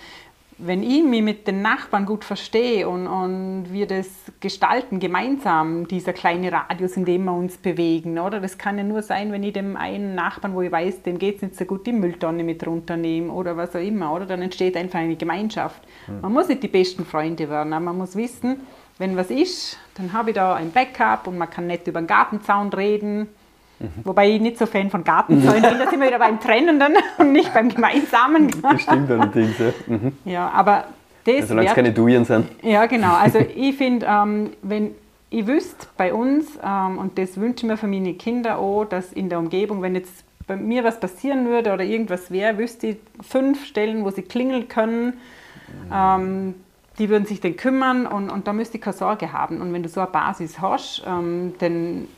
wenn 0.59 0.83
ich 0.83 1.05
mich 1.05 1.23
mit 1.23 1.47
den 1.47 1.63
Nachbarn 1.63 2.05
gut 2.05 2.25
verstehe 2.25 2.89
und, 2.89 3.07
und 3.07 3.73
wir 3.73 3.87
das 3.87 4.09
gestalten 4.41 4.99
gemeinsam, 4.99 5.87
dieser 5.87 6.13
kleine 6.13 6.53
Radius, 6.53 6.97
in 6.97 7.05
dem 7.05 7.25
wir 7.25 7.33
uns 7.33 7.57
bewegen, 7.57 8.19
oder? 8.19 8.41
Das 8.41 8.59
kann 8.59 8.77
ja 8.77 8.83
nur 8.83 9.03
sein, 9.03 9.31
wenn 9.31 9.45
ich 9.45 9.53
dem 9.53 9.77
einen 9.77 10.17
Nachbarn, 10.17 10.55
wo 10.55 10.63
ich 10.63 10.73
weiß, 10.73 11.03
dem 11.03 11.19
geht 11.19 11.37
es 11.37 11.43
nicht 11.43 11.57
so 11.57 11.65
gut, 11.65 11.87
die 11.87 11.93
Mülltonne 11.93 12.43
mit 12.43 12.67
runternehme 12.67 13.33
oder 13.33 13.57
was 13.57 13.77
auch 13.77 13.81
immer, 13.81 14.13
oder? 14.13 14.27
Dann 14.27 14.43
entsteht 14.43 14.77
einfach 14.77 14.99
eine 14.99 15.17
Gemeinschaft. 15.17 15.81
Mhm. 16.09 16.21
Man 16.23 16.33
muss 16.33 16.49
nicht 16.49 16.63
die 16.63 16.69
besten 16.69 17.05
Freunde 17.05 17.49
werden, 17.49 17.73
aber 17.73 17.85
man 17.85 17.99
muss 17.99 18.17
wissen, 18.17 18.61
wenn 18.99 19.17
was 19.17 19.31
ist, 19.31 19.79
dann 19.95 20.13
habe 20.13 20.31
ich 20.31 20.35
da 20.35 20.55
ein 20.55 20.73
Backup 20.73 21.29
und 21.29 21.39
man 21.39 21.49
kann 21.49 21.69
nicht 21.69 21.87
über 21.87 22.01
den 22.01 22.09
Gartenzaun 22.09 22.71
reden 22.71 23.29
Mhm. 23.81 23.89
Wobei 24.05 24.31
ich 24.31 24.41
nicht 24.41 24.59
so 24.59 24.67
Fan 24.67 24.91
von 24.91 25.05
Gartenzäunen 25.05 25.63
bin, 25.63 25.79
da 25.79 25.89
sind 25.89 26.01
wir 26.01 26.09
wieder 26.09 26.19
beim 26.19 26.41
Trennenden 26.41 26.95
und 27.19 27.33
nicht 27.33 27.53
beim 27.55 27.69
Gemeinsamen. 27.69 28.51
Das 28.63 28.83
stimmt 28.83 29.11
allerdings, 29.11 29.59
ja. 29.59 29.73
Mhm. 29.87 30.13
Ja, 30.25 30.49
aber 30.51 30.85
das 31.25 31.35
also, 31.37 31.49
Solange 31.49 31.69
es 31.69 31.75
keine 31.75 31.93
Duien 31.93 32.25
sind. 32.25 32.49
Ja, 32.63 32.87
genau. 32.87 33.15
Also 33.21 33.39
ich 33.39 33.77
finde, 33.77 34.07
ähm, 34.09 34.51
wenn 34.63 34.93
ich 35.31 35.47
wüsste 35.47 35.87
bei 35.97 36.13
uns, 36.13 36.59
ähm, 36.65 36.99
und 36.99 37.19
das 37.19 37.37
wünsche 37.37 37.67
ich 37.67 37.71
mir 37.71 37.77
für 37.77 37.87
meine 37.87 38.15
Kinder 38.15 38.59
auch, 38.59 38.85
dass 38.85 39.13
in 39.13 39.29
der 39.29 39.39
Umgebung, 39.39 39.83
wenn 39.83 39.95
jetzt 39.95 40.25
bei 40.47 40.57
mir 40.57 40.83
was 40.83 40.99
passieren 40.99 41.47
würde 41.47 41.73
oder 41.73 41.85
irgendwas 41.85 42.31
wäre, 42.31 42.57
wüsste 42.57 42.89
ich 42.89 42.97
fünf 43.21 43.67
Stellen, 43.67 44.05
wo 44.05 44.11
sie 44.11 44.23
klingeln 44.23 44.69
können. 44.69 45.15
Ähm, 45.93 46.55
die 46.99 47.09
würden 47.11 47.27
sich 47.27 47.41
dann 47.41 47.57
kümmern 47.57 48.07
und, 48.07 48.31
und 48.31 48.49
da 48.49 48.53
müsste 48.53 48.79
ich 48.79 48.83
keine 48.83 48.97
Sorge 48.97 49.33
haben. 49.33 49.61
Und 49.61 49.73
wenn 49.73 49.83
du 49.83 49.89
so 49.89 50.01
eine 50.01 50.11
Basis 50.11 50.61
hast, 50.61 51.05
ähm, 51.07 51.55
dann 51.59 52.09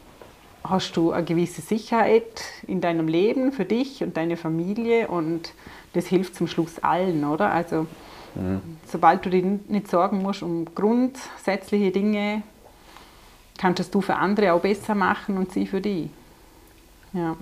hast 0.65 0.97
du 0.97 1.13
eine 1.13 1.25
gewisse 1.25 1.63
Sicherheit 1.63 2.43
in 2.67 2.81
deinem 2.81 3.09
Leben 3.09 3.53
für 3.53 3.65
dich 3.65 4.03
und 4.03 4.17
deine 4.17 4.37
Familie 4.37 5.09
und 5.09 5.53
das 5.95 6.07
hilft 6.07 6.35
zum 6.35 6.47
Schluss 6.47 6.79
allen, 6.81 7.25
oder? 7.25 7.51
Also 7.51 7.87
mhm. 8.35 8.61
sobald 8.87 9.25
du 9.25 9.31
dir 9.31 9.59
nicht 9.69 9.89
sorgen 9.89 10.23
musst 10.23 10.43
um 10.43 10.67
grundsätzliche 10.75 11.91
Dinge, 11.91 12.43
kannst 13.59 13.95
du 13.95 14.01
für 14.01 14.15
andere 14.15 14.53
auch 14.53 14.61
besser 14.61 14.95
machen 14.95 15.37
und 15.37 15.53
sie 15.53 15.67
für 15.67 15.81
die. 15.81 16.11
Ja. 17.13 17.37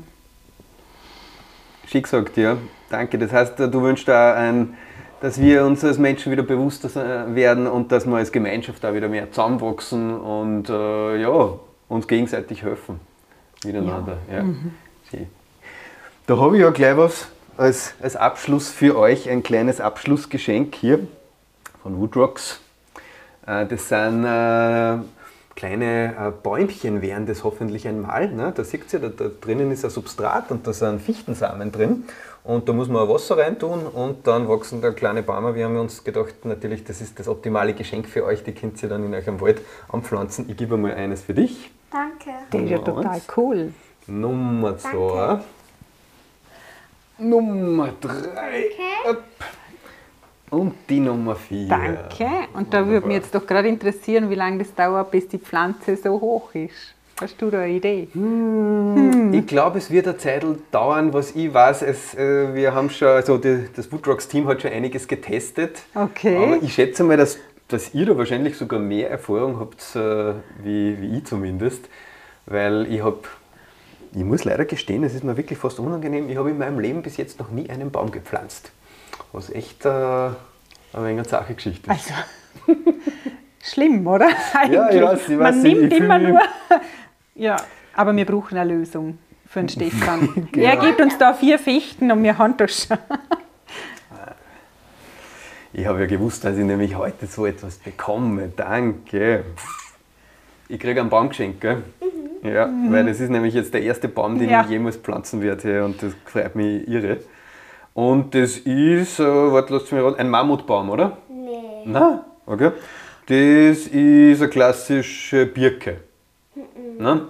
Schick 1.87 2.05
gesagt, 2.05 2.37
ja. 2.37 2.57
Danke. 2.91 3.19
Das 3.19 3.33
heißt, 3.33 3.59
du 3.59 3.83
wünschst 3.83 4.09
da 4.09 4.35
ein, 4.35 4.75
dass 5.21 5.41
wir 5.41 5.65
uns 5.65 5.85
als 5.85 5.99
Menschen 5.99 6.33
wieder 6.33 6.43
bewusster 6.43 7.35
werden 7.35 7.67
und 7.67 7.93
dass 7.93 8.07
wir 8.07 8.17
als 8.17 8.33
Gemeinschaft 8.33 8.83
da 8.83 8.95
wieder 8.95 9.09
mehr 9.09 9.31
zusammenwachsen 9.31 10.19
und 10.19 10.71
äh, 10.71 11.21
ja, 11.21 11.59
uns 11.89 12.07
gegenseitig 12.07 12.63
helfen 12.63 13.01
miteinander. 13.65 14.19
Ja. 14.29 14.37
ja. 14.39 14.43
Mhm. 14.43 14.73
Da 16.27 16.37
habe 16.37 16.57
ich 16.57 16.63
ja 16.63 16.71
gleich 16.71 16.97
was 16.97 17.29
als, 17.57 17.95
als 18.03 18.17
Abschluss 18.17 18.69
für 18.69 18.99
euch, 18.99 19.29
ein 19.31 19.43
kleines 19.43 19.81
Abschlussgeschenk 19.81 20.75
hier 20.75 21.07
von 21.83 21.99
Woodrocks. 21.99 22.61
Äh, 23.47 23.67
das 23.67 23.89
sind 23.89 24.25
äh, 24.25 24.99
kleine 25.57 26.15
äh, 26.19 26.31
Bäumchen, 26.43 27.03
wären 27.03 27.27
das 27.27 27.45
hoffentlich 27.45 27.89
einmal. 27.89 28.29
Ne? 28.29 28.53
Da 28.55 28.63
seht 28.63 28.93
ihr, 28.93 29.01
da, 29.01 29.09
da, 29.09 29.31
drinnen 29.41 29.73
ist 29.73 29.85
ein 29.85 29.91
Substrat 29.91 30.51
und 30.51 30.67
da 30.67 30.73
sind 30.73 31.01
Fichtensamen 31.01 31.73
drin. 31.73 32.05
Und 32.45 32.69
da 32.69 32.73
muss 32.73 32.89
man 32.89 33.09
Wasser 33.09 33.37
reintun 33.39 33.87
und 33.87 34.27
dann 34.27 34.49
wachsen 34.49 34.81
da 34.81 34.91
kleine 34.91 35.23
Bäume. 35.23 35.55
Wir 35.55 35.65
haben 35.65 35.77
uns 35.77 36.05
gedacht, 36.05 36.45
natürlich, 36.45 36.85
das 36.85 37.01
ist 37.01 37.19
das 37.19 37.27
optimale 37.27 37.75
Geschenk 37.75 38.09
für 38.09 38.25
euch. 38.25 38.45
Die 38.45 38.53
könnt 38.53 38.83
ihr 38.83 38.89
dann 38.89 39.05
in 39.05 39.15
eurem 39.15 39.41
Wald 39.41 39.61
anpflanzen. 39.89 40.49
Ich 40.49 40.57
gebe 40.57 40.77
mal 40.77 40.95
eines 40.95 41.23
für 41.23 41.35
dich. 41.35 41.71
Danke. 41.91 42.31
Der 42.53 42.63
ist 42.63 42.71
ja 42.71 42.79
total 42.79 43.21
cool. 43.37 43.73
Nummer 44.07 44.77
zwei. 44.79 45.41
Nummer 47.19 47.91
drei. 48.01 48.13
Danke. 49.05 49.23
Und 50.51 50.75
die 50.89 51.01
Nummer 51.01 51.35
vier. 51.35 51.69
Danke. 51.69 52.27
Und 52.55 52.73
da 52.73 52.87
würde 52.87 53.07
mich 53.07 53.17
jetzt 53.17 53.35
doch 53.35 53.47
gerade 53.47 53.69
interessieren, 53.69 54.31
wie 54.31 54.35
lange 54.35 54.59
das 54.59 54.75
dauert, 54.75 55.11
bis 55.11 55.29
die 55.29 55.39
Pflanze 55.39 55.97
so 55.97 56.21
hoch 56.21 56.55
ist. 56.55 56.95
Hast 57.21 57.43
du 57.43 57.51
da 57.51 57.63
eine 57.63 57.73
Idee? 57.73 58.09
Hm. 58.13 59.35
Ich 59.35 59.47
glaube, 59.47 59.79
es 59.79 59.91
wird 59.91 60.07
eine 60.07 60.17
Zeit 60.19 60.47
dauern, 60.71 61.13
was 61.13 61.33
ich 61.33 61.53
weiß. 61.53 61.83
Es, 61.83 62.15
äh, 62.15 62.55
wir 62.55 62.73
haben 62.73 62.89
schon, 62.91 63.09
also 63.09 63.39
die, 63.39 63.69
das 63.75 63.91
Woodrocks-Team 63.91 64.47
hat 64.47 64.63
schon 64.63 64.71
einiges 64.71 65.09
getestet. 65.09 65.83
Okay. 65.95 66.37
Aber 66.37 66.63
ich 66.63 66.73
schätze 66.73 67.03
mal, 67.03 67.17
dass 67.17 67.39
dass 67.69 67.95
ihr 67.95 68.07
da 68.07 68.17
wahrscheinlich 68.17 68.57
sogar 68.57 68.81
mehr 68.81 69.11
Erfahrung 69.11 69.61
habt, 69.61 69.95
äh, 69.95 70.35
wie, 70.63 71.01
wie 71.01 71.19
ich 71.19 71.25
zumindest. 71.25 71.89
Weil 72.47 72.87
ich 72.91 73.03
habe, 73.03 73.21
ich 74.13 74.25
muss 74.25 74.45
leider 74.45 74.65
gestehen, 74.65 75.05
es 75.05 75.15
ist 75.15 75.23
mir 75.23 75.37
wirklich 75.37 75.59
fast 75.59 75.79
unangenehm, 75.79 76.31
ich 76.31 76.37
habe 76.37 76.51
in 76.51 76.59
meinem 76.59 76.81
Leben 76.81 77.03
bis 77.03 77.19
jetzt 77.19 77.39
noch 77.39 77.51
nie 77.51 77.69
einen 77.69 77.91
Baum 77.91 78.11
gepflanzt. 78.11 78.73
Was 79.33 79.51
echt 79.51 79.85
äh, 79.85 79.89
eine 79.89 80.35
wenig 80.95 81.33
eine 81.33 81.55
Geschichte 81.55 81.91
ist. 81.91 82.13
Also, 82.67 82.81
schlimm, 83.63 84.07
oder? 84.07 84.31
Eigentlich. 84.55 84.75
Ja, 84.75 84.91
ich 84.91 85.03
weiß, 85.03 85.29
ich 85.29 85.39
weiß, 85.39 85.55
Man 85.55 85.63
nimmt 85.63 85.93
ich 85.93 86.01
immer 86.01 86.19
nur. 86.19 86.41
Ja, 87.35 87.55
aber 87.95 88.17
wir 88.17 88.25
brauchen 88.25 88.59
eine 88.59 88.75
Lösung 88.75 89.19
für 89.47 89.61
den 89.61 89.69
Stefan. 89.69 90.49
genau. 90.53 90.67
Er 90.67 90.77
gibt 90.77 91.01
uns 91.01 91.17
da 91.19 91.35
vier 91.35 91.61
Fichten 91.61 92.11
und 92.11 92.23
wir 92.25 92.37
haben 92.37 92.57
das 92.57 92.87
schon. 92.87 92.99
Ich 95.79 95.87
habe 95.87 96.01
ja 96.01 96.07
gewusst, 96.07 96.43
dass 96.43 96.59
ich 96.59 96.65
nämlich 96.65 96.97
heute 96.97 97.29
so 97.29 97.47
etwas 97.47 97.77
bekomme. 97.77 98.51
Danke. 98.57 99.45
Ich 100.69 100.81
kriege 100.81 101.01
einen 101.01 101.09
Baum 101.09 101.29
geschenkt, 101.29 101.61
gell? 101.61 101.85
Mhm. 102.43 102.49
Ja, 102.49 102.67
mhm. 102.67 102.93
weil 102.93 103.07
das 103.07 103.21
ist 103.21 103.31
nämlich 103.31 103.55
jetzt 103.55 103.73
der 103.73 103.83
erste 103.83 104.09
Baum, 104.09 104.41
den 104.41 104.51
ja. 104.51 104.63
ich 104.63 104.71
jemals 104.71 104.97
pflanzen 104.97 105.41
werde 105.41 105.85
und 105.85 106.03
das 106.03 106.15
freut 106.25 106.57
mich 106.57 106.89
irre. 106.89 107.19
Und 107.95 108.35
das 108.35 108.59
ist, 108.59 109.21
äh, 109.21 109.25
warte, 109.25 109.73
lasst 109.73 109.93
mich 109.93 110.03
raten, 110.03 110.19
ein 110.19 110.29
Mammutbaum, 110.29 110.91
oder? 110.91 111.17
Nee. 111.29 111.85
Nein? 111.85 112.23
Okay. 112.45 112.73
Das 113.27 113.87
ist 113.87 114.43
eine 114.43 114.51
klassische 114.51 115.47
Birke. 115.47 115.99
Mhm. 116.57 116.63
Na? 116.99 117.21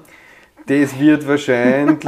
Das 0.65 0.99
wird 0.99 1.29
wahrscheinlich 1.29 1.99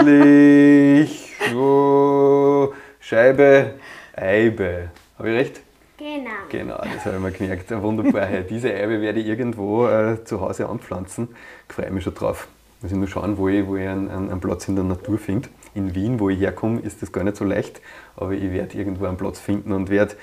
so 1.53 2.73
Scheibe, 2.99 3.75
Eibe. 4.17 4.89
Habe 5.19 5.29
ich 5.33 5.37
recht? 5.37 5.61
Genau. 6.01 6.31
Genau, 6.49 6.79
das 6.79 7.05
habe 7.05 7.17
ich 7.17 7.23
mir 7.23 7.31
gemerkt. 7.33 7.71
Wunderbar. 7.71 8.27
Diese 8.49 8.73
Eibe 8.73 9.03
werde 9.03 9.21
ich 9.21 9.27
irgendwo 9.27 9.87
äh, 9.87 10.25
zu 10.25 10.41
Hause 10.41 10.67
anpflanzen. 10.67 11.29
Ich 11.69 11.75
freue 11.75 11.91
mich 11.91 12.05
schon 12.05 12.15
drauf. 12.15 12.49
Muss 12.81 12.91
ich 12.91 12.97
nur 12.97 13.07
schauen, 13.07 13.37
wo 13.37 13.49
ich, 13.49 13.67
wo 13.67 13.77
ich 13.77 13.87
einen, 13.87 14.09
einen 14.09 14.41
Platz 14.41 14.67
in 14.67 14.77
der 14.77 14.85
Natur 14.85 15.19
finde. 15.19 15.51
In 15.75 15.95
Wien, 15.95 16.19
wo 16.19 16.31
ich 16.31 16.41
herkomme, 16.41 16.81
ist 16.81 17.03
das 17.03 17.13
gar 17.13 17.23
nicht 17.23 17.37
so 17.37 17.45
leicht, 17.45 17.83
aber 18.17 18.33
ich 18.33 18.51
werde 18.51 18.79
irgendwo 18.79 19.05
einen 19.05 19.19
Platz 19.19 19.39
finden 19.41 19.73
und 19.73 19.91
werde 19.91 20.15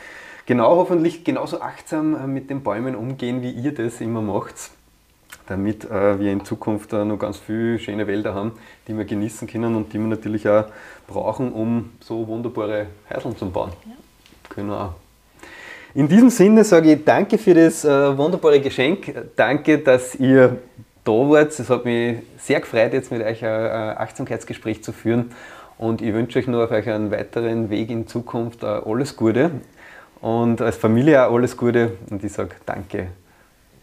genau 0.47 0.77
hoffentlich 0.77 1.23
genauso 1.23 1.61
achtsam 1.61 2.15
äh, 2.15 2.25
mit 2.25 2.49
den 2.49 2.63
Bäumen 2.63 2.95
umgehen, 2.95 3.43
wie 3.43 3.51
ihr 3.51 3.71
das 3.71 4.01
immer 4.01 4.23
macht, 4.23 4.55
damit 5.45 5.85
äh, 5.85 6.19
wir 6.19 6.31
in 6.31 6.43
Zukunft 6.43 6.91
äh, 6.91 7.05
noch 7.05 7.19
ganz 7.19 7.37
viele 7.37 7.77
schöne 7.77 8.07
Wälder 8.07 8.33
haben, 8.33 8.53
die 8.87 8.97
wir 8.97 9.05
genießen 9.05 9.47
können 9.47 9.75
und 9.75 9.93
die 9.93 9.99
wir 9.99 10.07
natürlich 10.07 10.49
auch 10.49 10.65
brauchen, 11.05 11.53
um 11.53 11.91
so 11.99 12.27
wunderbare 12.27 12.87
Häuser 13.13 13.37
zu 13.37 13.47
bauen. 13.51 13.71
Ja. 13.85 13.91
Genau. 14.55 14.95
In 15.97 16.07
diesem 16.07 16.29
Sinne 16.29 16.63
sage 16.63 16.93
ich 16.93 17.03
danke 17.03 17.39
für 17.39 17.55
das 17.55 17.83
äh, 17.83 18.15
wunderbare 18.15 18.61
Geschenk. 18.61 19.11
Danke, 19.35 19.79
dass 19.79 20.13
ihr 20.13 20.59
da 21.03 21.11
wart. 21.11 21.59
Es 21.59 21.67
hat 21.71 21.85
mich 21.85 22.19
sehr 22.37 22.59
gefreut, 22.59 22.93
jetzt 22.93 23.11
mit 23.11 23.23
euch 23.23 23.43
ein 23.43 23.97
Achtsamkeitsgespräch 23.97 24.83
zu 24.83 24.91
führen. 24.91 25.31
Und 25.79 26.03
ich 26.03 26.13
wünsche 26.13 26.37
euch 26.37 26.45
noch 26.45 26.65
auf 26.65 26.69
euch 26.69 26.87
einen 26.87 27.09
weiteren 27.09 27.71
Weg 27.71 27.89
in 27.89 28.05
Zukunft 28.05 28.61
äh, 28.61 28.67
alles 28.67 29.15
Gute. 29.15 29.49
Und 30.21 30.61
als 30.61 30.77
Familie 30.77 31.25
auch 31.25 31.33
alles 31.33 31.57
Gute. 31.57 31.93
Und 32.11 32.23
ich 32.23 32.31
sage 32.31 32.51
danke 32.67 33.07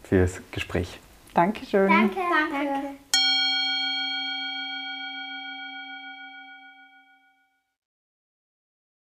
fürs 0.03 0.39
Gespräch. 0.51 1.01
Dankeschön. 1.33 1.89
Danke. 1.89 2.15
danke. 2.15 2.95